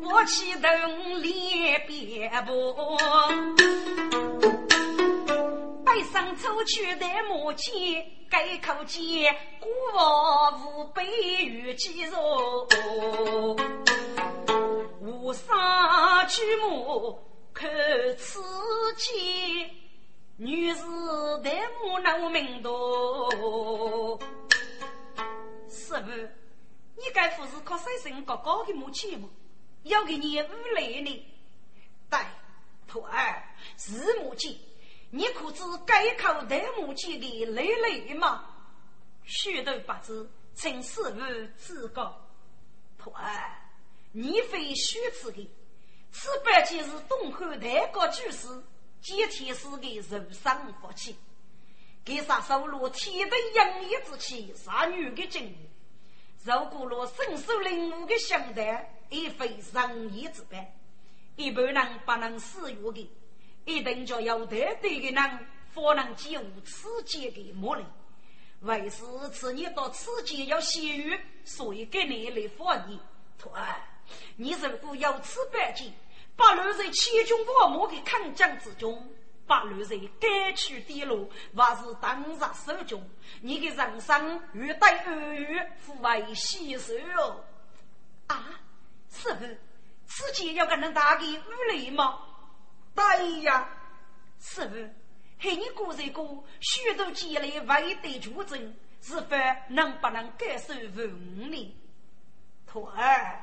[0.01, 2.97] 我启动列边步，
[5.93, 11.05] 背上走去的母亲，改口见孤王无悲
[11.45, 12.67] 与肌肉，
[14.99, 17.19] 无上举目
[17.53, 17.69] 看
[18.17, 18.41] 此
[18.97, 19.69] 景。
[20.37, 20.81] 女士，
[21.43, 23.29] 代母闹名多。
[25.69, 26.09] 师傅，
[26.95, 29.29] 你该不是靠生生高高的母亲吗？
[29.83, 31.23] 要给你五雷呢？
[32.09, 32.19] 对，
[32.87, 33.43] 徒儿
[33.77, 34.59] 是母亲，
[35.15, 38.45] 你可知该靠代母亲的累累吗？
[39.23, 41.11] 许多八字，请师傅
[41.55, 42.19] 指教。
[42.97, 43.61] 徒儿，
[44.11, 45.47] 你非虚此的，
[46.11, 48.47] 此般即是东汉太高居士。
[49.03, 51.15] 今天是个人生福气，
[52.03, 55.69] 给杀收罗天的养育之气，杀女的精力，
[56.43, 60.73] 如果罗身手灵武的相待，亦非人意之般。
[61.35, 63.11] 一般人不能使用的，
[63.65, 67.85] 一定叫有得对的人，方能解无此间的魔力。
[68.61, 72.99] 为是此你到此间要先于，所以给你来放你。
[73.37, 73.75] 徒儿，
[74.37, 75.93] 你如果有此半径。
[76.35, 79.07] 八路在千军万马的抗将之中，
[79.45, 83.07] 八路在该去的路还是当日手中。
[83.39, 87.43] 你的人生欲待二月，父为牺牲哦。
[88.25, 88.59] 啊，
[89.11, 89.45] 师傅，
[90.07, 92.19] 此间要跟人打个五雷吗？
[92.95, 93.67] 对呀，
[94.39, 94.75] 师傅，
[95.39, 96.23] 嘿，你过这个
[96.59, 99.35] 许多积累未得主证，是否
[99.69, 101.75] 能不能感受文呢？
[102.67, 103.39] 徒儿。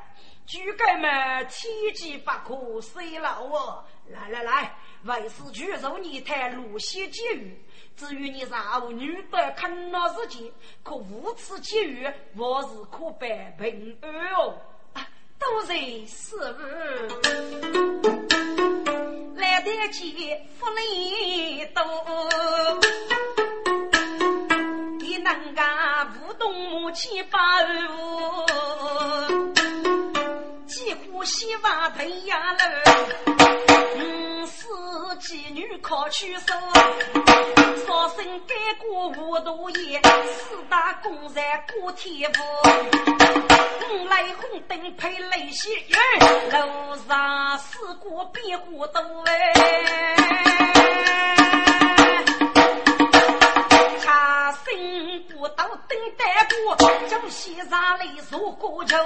[0.46, 3.84] 举盖嘛，天机不可泄露哦！
[4.08, 4.74] 来来来，
[5.04, 7.56] 为师举手你谈路线结语。
[7.96, 14.58] 至于你少女的看那事情，可无此结语，我是可办平安哦。
[15.38, 16.62] 多谢师傅，
[19.40, 21.82] 来得及福利多，
[25.00, 28.46] 你能干舞动母亲把舞。
[31.12, 32.62] 我希望培养了
[33.96, 34.29] 五
[34.70, 34.76] 四
[35.16, 36.44] 妓女考取手，
[37.84, 42.40] 少生改过无多言，四大公然过天府，
[43.90, 45.70] 五来红灯配雷血，
[46.52, 49.52] 路上四过变化多哎，
[54.00, 56.76] 恰心不到等待过，
[57.08, 58.96] 将西山里入过桥，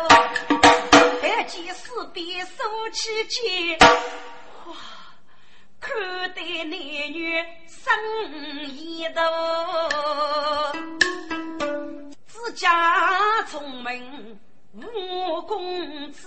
[1.23, 3.79] 但见四边收起剑，
[4.67, 4.75] 哇，
[5.85, 6.79] 看得男
[7.13, 7.93] 女生
[8.71, 10.73] 一道，
[12.27, 14.41] 自家聪明
[14.73, 16.27] 无公子。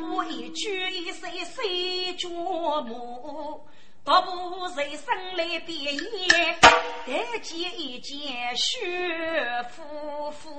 [0.00, 3.64] 不一句一声谁琢磨？
[4.02, 6.58] 倒不人生来变颜，
[7.06, 10.50] 但见一见雪夫妇。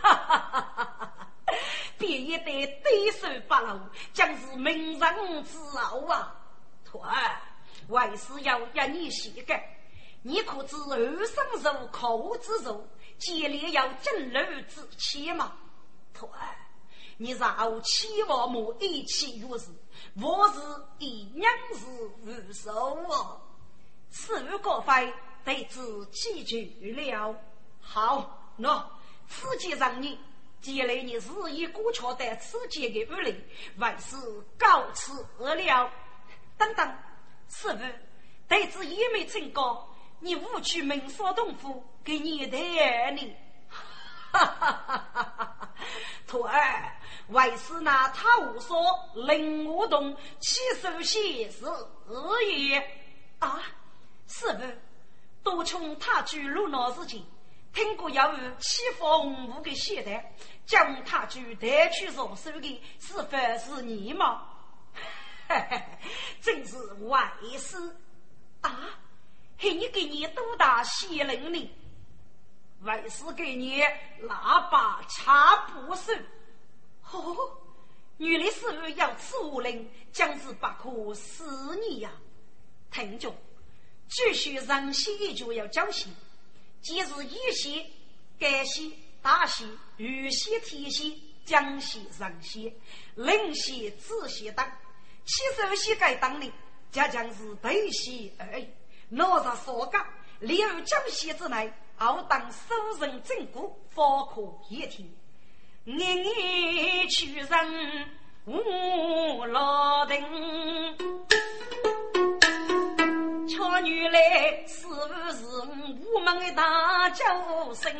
[0.00, 1.12] 哈哈哈哈哈！
[2.02, 3.80] 变一代对手八路，
[4.12, 6.34] 将是名人之后啊！
[6.84, 7.40] 徒儿，
[7.86, 9.78] 为师要一你膝盖，
[10.22, 12.84] 你可知二生如口之肉，
[13.18, 15.52] 接连要正路之气吗？
[16.12, 16.56] 徒儿。
[17.18, 19.68] 你饶七王母一起如是，
[20.20, 20.60] 我是
[20.98, 21.86] 一娘子
[22.24, 23.40] 无受哦。
[24.10, 27.36] 此语过非，得自己去了。
[27.80, 28.82] 好，喏，
[29.28, 30.18] 此计让你，
[30.62, 33.44] 既来你日益过桥的此计的屋里，
[33.76, 34.16] 万事
[34.56, 35.90] 告辞了。
[36.56, 36.96] 等等，
[37.48, 37.78] 师傅，
[38.48, 39.86] 得知也没成功，
[40.20, 43.34] 你误取门锁洞府，给你的儿女。
[43.68, 45.74] 哈哈哈哈哈！
[46.26, 46.92] 徒儿。
[47.28, 48.78] 为师拿他无所
[49.14, 51.64] 令我动，起手写是
[52.08, 52.78] 日也
[53.38, 53.62] 啊！
[54.26, 54.60] 师傅，
[55.42, 57.24] 多穷他居路闹事情，
[57.72, 60.34] 听过要有欺负红木的现代，
[60.66, 64.48] 将他居带去入手的，是否是你吗？
[66.40, 67.76] 真是为师
[68.60, 68.90] 啊！
[69.58, 71.70] 嘿，你给你多大血灵呢？
[72.82, 73.80] 为师给你
[74.22, 76.12] 喇叭插不手。
[77.12, 77.56] 哦，
[78.18, 82.10] 原来师傅要此无令，将之不可思议呀！
[82.90, 83.34] 听着，
[84.08, 86.10] 继续人仙一句要讲戏，
[86.82, 87.86] 既是一戏、
[88.38, 89.66] 干戏、大戏、
[89.98, 92.74] 玉戏、天戏、江戏、人戏、
[93.14, 94.66] 灵戏、子戏等，
[95.24, 96.52] 七十戏该当的，
[96.90, 98.68] 将将是对戏而已。
[99.08, 100.04] 哪吒所讲，
[100.40, 105.08] 例如江西之内，傲当受人正果，方可一听。
[105.84, 108.10] 年年去人
[108.44, 110.20] 无老丁，
[113.52, 114.94] 巧女来是不
[115.30, 115.44] 是
[116.14, 117.22] 我们的大救
[117.74, 117.92] 星？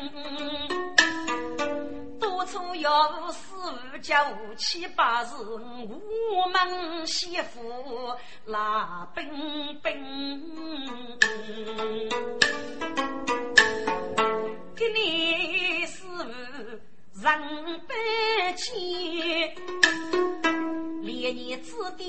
[2.18, 4.14] 多处要师傅教
[4.57, 9.28] 七八是我们媳妇拉兵
[9.82, 10.48] 兵，
[14.74, 16.24] 给你师傅。
[17.14, 17.30] 人
[17.86, 17.94] 百
[18.55, 18.74] 千，
[21.03, 22.09] 连你指点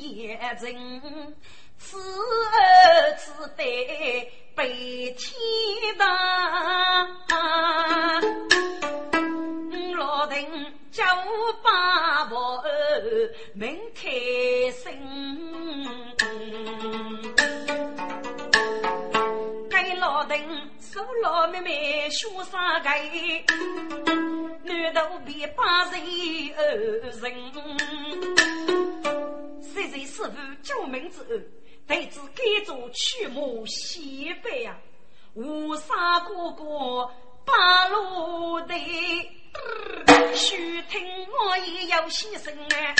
[0.00, 1.36] 也人，
[1.86, 5.36] 此儿只得被天
[5.98, 6.06] 大。
[9.94, 10.34] 老丁
[10.90, 12.64] 叫我把我
[13.54, 14.10] 门开
[14.70, 14.88] 心，
[19.68, 20.34] 给老丁。
[20.78, 22.88] 做老妹妹学三个？
[24.62, 26.00] 难道别把人
[26.56, 26.64] 二
[27.20, 27.24] 人？
[29.60, 30.30] 谁谁师傅
[30.62, 31.44] 救命之恩，
[31.86, 34.74] 弟子改做驱魔西北呀！
[35.34, 37.10] 无杀哥哥
[37.44, 38.74] 八路的，
[40.34, 42.94] 须听我也要牺牲啊！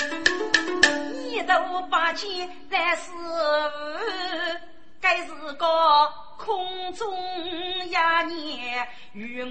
[1.25, 3.17] 一头八剑来师傅。
[5.01, 5.67] 该是个
[6.39, 9.47] 空中呀年云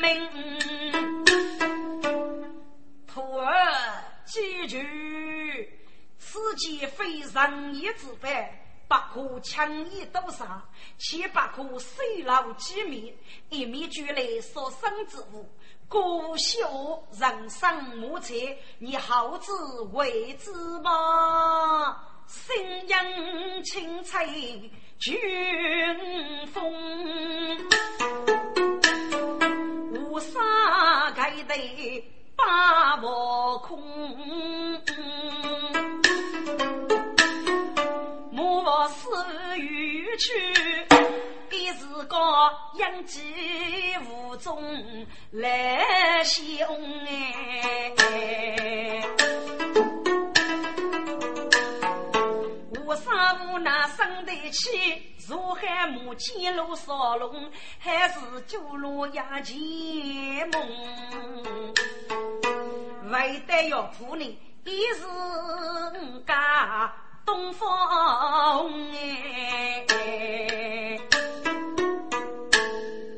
[0.00, 0.28] 明，
[3.06, 3.44] 徒儿
[4.24, 4.76] 记住，
[6.38, 8.28] 此剑非仁义之法，
[8.86, 10.62] 不可轻易夺杀，
[10.96, 13.12] 且不可随牢机密，
[13.50, 15.44] 一面俱来所生之物，
[15.88, 18.32] 故修人生莫测，
[18.78, 19.52] 你好自
[19.92, 22.04] 为之吧。
[22.28, 26.46] 声音清脆俊
[54.48, 59.56] 生得起，如海母见路烧龙，还是九罗压前
[60.50, 61.74] 梦。
[63.10, 65.04] 为得要负你，一是
[66.26, 66.92] 家
[67.24, 69.86] 东方哎。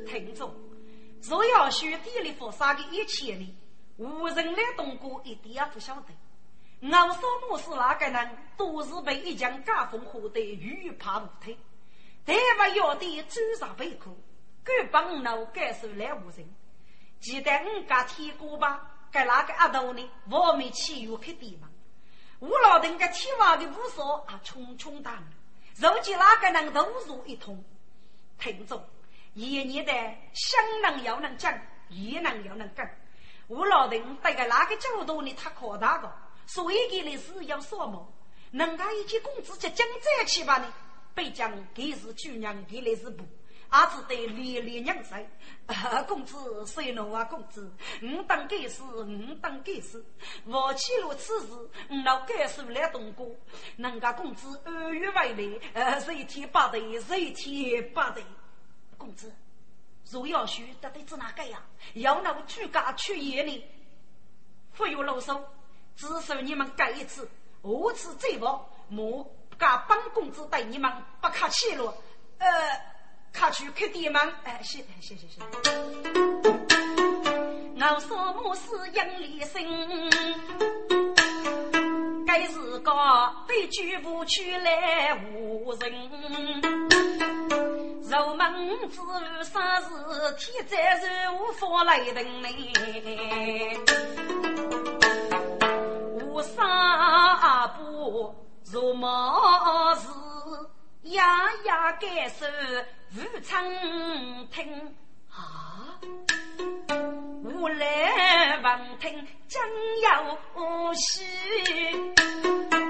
[0.07, 0.53] 听众
[1.23, 3.57] 若要学地里佛杀的一切呢，
[3.99, 6.09] 无人来动过，一点也不晓得。
[6.83, 11.59] 我说我是哪个人，都是被一将家风火的欲怕无退，
[12.25, 14.17] 但不要的走上背苦，
[14.65, 16.49] 敢帮我感受来无人。
[17.21, 18.81] 记得我家天过吧，
[19.13, 20.11] 该哪个阿斗呢？
[20.31, 21.71] 我没去有去地方。
[22.39, 25.23] 吴老丁个天王的武说啊，冲冲打，
[25.77, 27.63] 如今哪个人都如一通。
[28.39, 28.83] 听众，
[29.35, 29.93] 一年的
[30.33, 31.53] 想能要能讲，
[31.91, 32.89] 也能要能讲。
[33.49, 35.35] 吴老丁带个哪个角度呢？
[35.35, 36.11] 他扩大个，
[36.53, 38.13] 所以给的是要什么？
[38.51, 40.73] 人家一些工资就讲在起吧呢？
[41.15, 43.25] 北疆给是主娘，给的是不？
[43.69, 45.25] 阿子得连连娘婿，
[46.09, 47.23] 公子谁弄啊？
[47.23, 47.73] 公子，
[48.03, 50.05] 我当该死，我当该死。
[50.45, 51.53] 我去了此事，
[51.89, 53.25] 我老该死来东哥。
[53.77, 58.25] 人家公子二月回来， 呃，谁天八对，谁天八对。
[58.99, 59.33] 公子，
[60.11, 61.63] 若要学，得得指哪个呀？
[61.95, 63.65] 要那个举家去夜里，
[64.77, 65.41] 不有啰嗦，
[65.97, 67.29] 只收你们干一次，
[67.63, 69.27] 下次再报，莫
[69.59, 71.95] 敢帮公子对你们不客气了。
[72.39, 72.49] 呃。
[73.33, 75.41] 客去开店门，哎，谢谢谢谢。
[77.79, 79.63] 我说我是杨立生，
[82.27, 82.93] 该是个
[83.47, 85.93] 被举不去来无人。
[88.03, 89.89] 入门之路啥事，
[90.37, 92.73] 天灾人无法来等你。
[96.31, 98.33] 无纱布，
[98.71, 100.09] 如毛丝，
[101.03, 102.47] 夜夜感受
[103.17, 103.61] 无常
[104.49, 104.95] 听
[105.29, 105.99] 啊。
[107.61, 109.63] 我来闻听将
[110.03, 110.39] 要
[110.95, 111.23] 喜，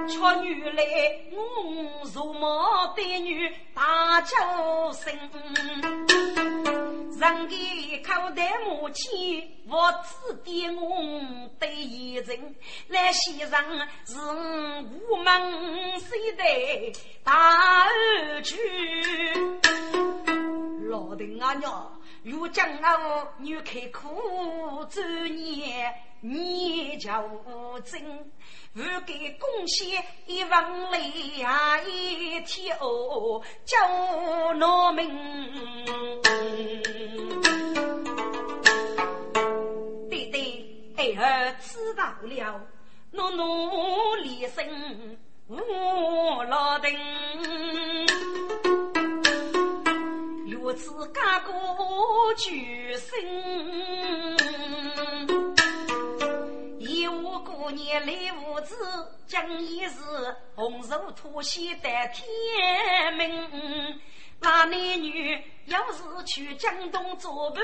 [0.07, 0.85] 却女来
[1.33, 5.13] 我如毛的女大叫声，
[7.19, 10.89] 人给口袋母亲，我只点我
[11.59, 12.55] 对一人
[12.87, 13.61] 来西上
[14.07, 14.17] 是
[15.09, 16.45] 无门谁的
[17.25, 17.33] 大
[17.87, 18.57] 儿去。
[20.89, 27.23] 老丁啊娘，如今我女开苦，周年年叫
[27.83, 28.31] 真，
[28.75, 35.09] 我给贡献一万泪啊一天哦，叫农民。
[40.11, 42.61] 对对，儿儿知道了，
[43.13, 46.91] 努努力生我老丁。
[50.71, 54.39] 如此家国举身，
[56.79, 58.77] 一无过年来无子，
[59.27, 59.97] 今已是
[60.55, 64.01] 红绸脱线待天明。
[64.39, 67.63] 那男女要是去江东作伴，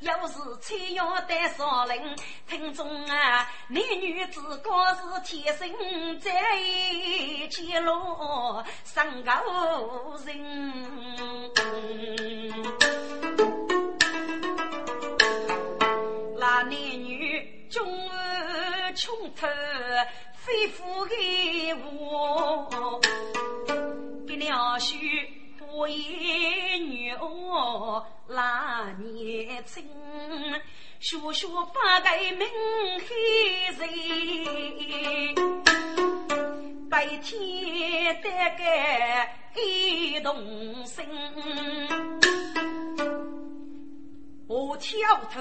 [0.00, 2.16] 要是采药带少林，
[2.48, 4.64] 听众啊，男女之间
[4.96, 9.32] 是天生在一起咯，生高
[10.26, 11.52] 人。
[16.36, 18.10] 那男女终
[18.96, 19.46] 穷透，
[20.34, 21.72] 非富的。
[22.00, 23.00] 我，
[24.26, 25.43] 别了许。
[25.76, 29.84] 我一女儿那年轻，
[31.00, 32.46] 学学八个名
[33.00, 35.34] 黑人，
[36.88, 41.04] 白天得个一动心，
[44.46, 45.40] 我挑头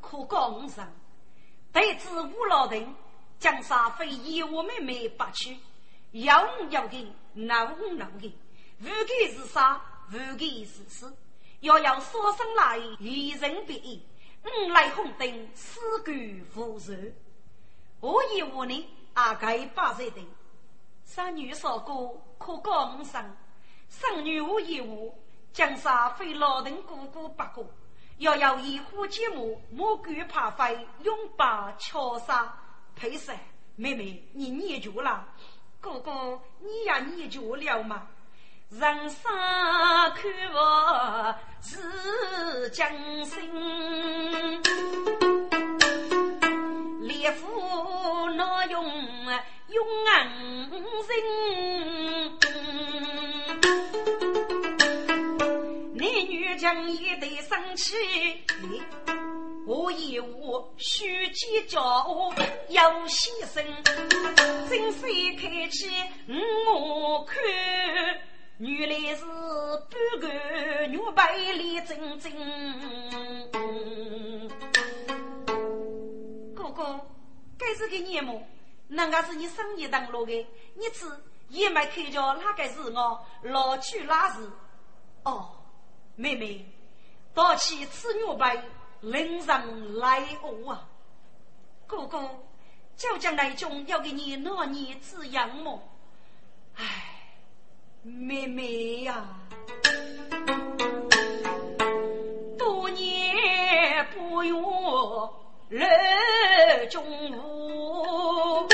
[0.00, 0.90] 可讲上，
[1.74, 2.94] 得知吴老人
[3.38, 5.58] 将沙飞一我妹妹拔去，
[6.12, 7.66] 要要的闹
[7.98, 8.32] 闹的。
[8.80, 9.80] 无给是杀，
[10.12, 11.16] 无给是死，
[11.60, 14.02] 要要说生来以人别义，
[14.44, 16.10] 五来红灯，四顾
[16.60, 16.92] 无仇。
[18.00, 20.20] 我以我呢，阿该八岁的，
[21.04, 23.36] 三女少哥可高五生，
[23.88, 25.14] 生女我以我，
[25.52, 27.66] 江山非老邓姑姑不过，
[28.18, 32.54] 要要一呼接木，莫敢怕飞，拥抱敲杀
[32.94, 33.32] 配色。
[33.76, 35.26] 妹妹，你念旧了，
[35.80, 38.06] 哥哥，你呀念旧了吗？
[38.76, 39.30] 人生
[40.20, 42.90] 苦我是将
[43.24, 43.38] 心，
[47.02, 48.84] 烈妇难用
[49.68, 50.12] 用硬
[51.04, 51.14] 心，
[55.94, 57.94] 男女将一对生气，
[59.68, 61.80] 我以我须计较
[62.70, 63.62] 要牺牲，
[64.68, 65.88] 真非开起
[66.66, 67.36] 我看。
[68.66, 69.26] 原来是
[69.90, 72.32] 半个玉白里真真。
[76.54, 76.98] 哥哥，
[77.58, 78.42] 该是个年末，
[78.88, 80.32] 那个是你生意当落的，
[80.76, 81.04] 你吃
[81.50, 84.50] 也没看见那个是我老去那时。
[85.24, 85.50] 哦，
[86.16, 86.66] 妹妹，
[87.34, 88.62] 到去吃牛背，
[89.02, 90.88] 人上来哦啊！
[91.86, 92.30] 哥哥，
[92.96, 95.82] 就将来中要给你那年吃羊么，
[96.76, 97.10] 唉。
[98.06, 99.24] 妹妹呀，
[102.58, 105.32] 多年不用
[105.70, 105.88] 人
[106.90, 107.02] 中
[107.32, 108.68] 午，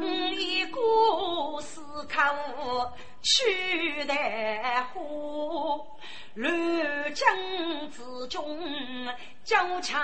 [0.00, 2.22] 一个思考
[3.22, 4.14] 去的
[4.94, 5.84] 乎。
[6.40, 7.26] 乱军
[7.90, 8.58] 之中，
[9.44, 10.00] 交枪